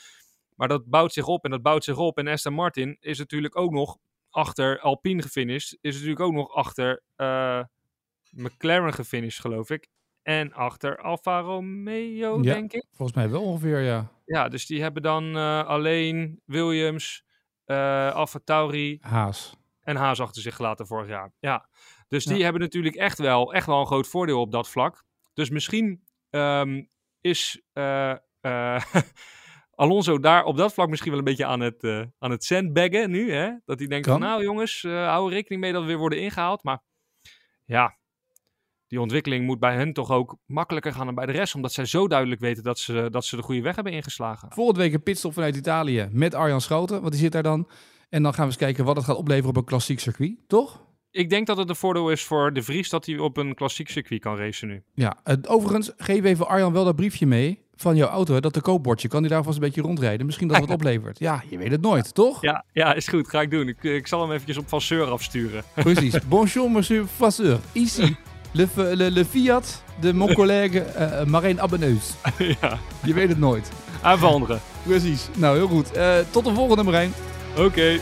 Maar 0.55 0.69
dat 0.69 0.87
bouwt 0.87 1.13
zich 1.13 1.27
op 1.27 1.45
en 1.45 1.51
dat 1.51 1.63
bouwt 1.63 1.85
zich 1.85 1.97
op. 1.97 2.19
En 2.19 2.29
Aston 2.29 2.53
Martin 2.53 2.97
is 3.01 3.19
natuurlijk 3.19 3.57
ook 3.57 3.71
nog 3.71 3.99
achter 4.31 4.81
Alpine 4.81 5.23
gefinished. 5.23 5.79
Is 5.81 5.95
natuurlijk 5.95 6.21
ook 6.21 6.33
nog 6.33 6.55
achter 6.55 7.03
McLaren 8.31 8.95
gefinished, 8.95 9.41
geloof 9.41 9.71
ik. 9.71 9.89
En 10.23 10.53
achter 10.53 10.99
Alfa 10.99 11.41
Romeo, 11.41 12.37
ja, 12.43 12.55
denk 12.55 12.73
ik. 12.73 12.87
Volgens 12.93 13.17
mij 13.17 13.31
wel 13.31 13.43
ongeveer, 13.43 13.81
ja. 13.81 14.17
Ja, 14.29 14.49
dus 14.49 14.67
die 14.67 14.83
hebben 14.83 15.03
dan 15.03 15.37
uh, 15.37 15.65
alleen 15.65 16.43
Williams, 16.45 17.25
uh, 17.67 18.13
Alfa 18.13 18.39
Tauri 18.45 18.99
Haas. 19.01 19.57
en 19.81 19.97
Haas 19.97 20.21
achter 20.21 20.43
zich 20.43 20.57
gelaten 20.57 20.87
vorig 20.87 21.09
jaar. 21.09 21.33
Ja, 21.39 21.69
dus 22.09 22.25
die 22.25 22.37
ja. 22.37 22.43
hebben 22.43 22.61
natuurlijk 22.61 22.95
echt 22.95 23.19
wel, 23.19 23.55
echt 23.55 23.67
wel 23.67 23.81
een 23.81 23.87
groot 23.87 24.07
voordeel 24.09 24.41
op 24.41 24.53
dat 24.53 24.69
vlak. 24.69 25.05
Dus 25.35 25.51
misschien 25.51 26.05
um, 26.31 26.91
is 27.21 27.63
uh, 27.75 28.15
Alonso 29.75 30.19
daar 30.19 30.45
op 30.45 30.57
dat 30.57 30.75
vlak 30.75 30.89
misschien 30.89 31.11
wel 31.11 31.19
een 31.19 31.25
beetje 31.25 31.47
aan 31.47 31.61
het, 31.61 31.85
aan 32.19 32.31
het 32.31 32.45
sandbaggen 32.45 33.11
nu. 33.11 33.33
Hè? 33.33 33.51
Dat 33.65 33.79
hij 33.79 33.89
denkt 33.89 34.09
van 34.09 34.21
nou 34.21 34.43
jongens, 34.43 34.83
hou 34.83 35.31
rekening 35.31 35.61
mee 35.63 35.73
dat 35.73 35.83
we 35.83 35.89
weer 35.89 35.99
worden 35.99 36.21
ingehaald. 36.21 36.63
Maar 36.63 36.83
ja, 37.65 37.98
die 38.89 39.01
ontwikkeling 39.01 39.45
moet 39.45 39.59
bij 39.59 39.75
hen 39.75 39.93
toch 39.93 40.11
ook 40.11 40.37
makkelijker 40.47 40.93
gaan 40.93 41.07
dan 41.07 41.15
bij 41.15 41.27
de 41.27 41.33
rest. 41.33 41.55
Omdat 41.55 41.73
zij 41.73 41.85
zo 41.85 42.09
duidelijk 42.09 42.41
weten 42.41 42.63
dat 42.63 42.79
ze, 42.79 43.09
dat 43.11 43.25
ze 43.25 43.37
de 43.37 43.43
goede 43.43 43.63
weg 43.63 43.75
hebben 43.75 43.93
ingeslagen. 43.93 44.49
Volgende 44.53 44.81
week 44.81 44.93
een 44.93 45.03
pitstop 45.03 45.33
vanuit 45.33 45.57
Italië 45.57 46.09
met 46.13 46.35
Arjan 46.35 46.61
Schouten. 46.61 47.01
Want 47.01 47.13
die 47.13 47.21
zit 47.21 47.33
daar 47.33 47.43
dan. 47.43 47.69
En 48.09 48.23
dan 48.23 48.33
gaan 48.35 48.43
we 48.43 48.51
eens 48.51 48.61
kijken 48.61 48.85
wat 48.85 48.97
het 48.97 49.05
gaat 49.05 49.17
opleveren 49.17 49.51
op 49.51 49.57
een 49.57 49.65
klassiek 49.65 50.01
circuit. 50.01 50.37
Toch? 50.47 50.87
Ik 51.11 51.31
denk 51.31 51.47
dat 51.47 51.57
het 51.57 51.69
een 51.69 51.77
voordeel 51.77 52.11
is 52.11 52.25
voor 52.25 52.53
de 52.53 52.63
Vries 52.63 52.89
dat 52.89 53.07
hij 53.07 53.19
op 53.19 53.37
een 53.37 53.55
klassiek 53.55 53.89
circuit 53.89 54.21
kan 54.21 54.37
racen 54.37 54.69
nu. 54.69 54.83
Ja, 54.95 55.17
het, 55.25 55.49
overigens 55.49 55.93
geef 55.97 56.25
even 56.25 56.49
Arjan 56.49 56.73
wel 56.73 56.85
dat 56.85 56.97
briefje 56.97 57.27
mee 57.27 57.67
van 57.75 57.97
jouw 57.97 58.09
auto. 58.09 58.41
Dat 58.41 58.55
de 58.55 58.61
koopbordje. 58.61 59.09
Kan 59.09 59.21
hij 59.21 59.31
daar 59.31 59.43
vast 59.43 59.57
een 59.57 59.63
beetje 59.63 59.81
rondrijden? 59.81 60.27
Misschien 60.27 60.49
dat 60.49 60.57
het 60.57 60.67
wat 60.67 60.77
oplevert. 60.79 61.19
Ja, 61.19 61.43
je 61.49 61.59
weet 61.59 61.71
het 61.71 61.81
nooit, 61.81 62.15
toch? 62.15 62.43
Ja, 62.43 62.65
ja 62.73 62.95
is 62.95 63.09
goed. 63.09 63.29
Ga 63.29 63.41
ik 63.41 63.51
doen. 63.51 63.69
Ik, 63.69 63.83
ik 63.83 64.07
zal 64.07 64.21
hem 64.21 64.33
eventjes 64.33 64.57
op 64.57 64.69
Vasseur 64.69 65.07
afsturen. 65.07 65.63
Precies. 65.75 66.19
Bonjour, 66.29 66.71
monsieur 66.71 67.07
Vasseur. 67.07 67.59
Ici. 67.73 68.17
Le, 68.53 69.11
le, 69.11 69.25
Fiat 69.25 69.83
de 70.01 70.13
mon 70.13 70.35
collègue 70.41 70.85
uh, 70.99 71.25
Marijn 71.27 71.61
Abbeneus. 71.61 72.15
ja. 72.61 72.79
Je 73.05 73.15
weet 73.15 73.29
het 73.29 73.39
nooit. 73.39 73.71
Aanvanderen. 74.03 74.61
Precies. 74.83 75.29
Nou, 75.35 75.57
heel 75.57 75.69
goed. 75.69 75.93
Eh, 75.93 76.15
tot 76.31 76.45
de 76.45 76.55
volgende, 76.55 76.83
Marijn. 76.83 77.13
Oké. 77.57 78.01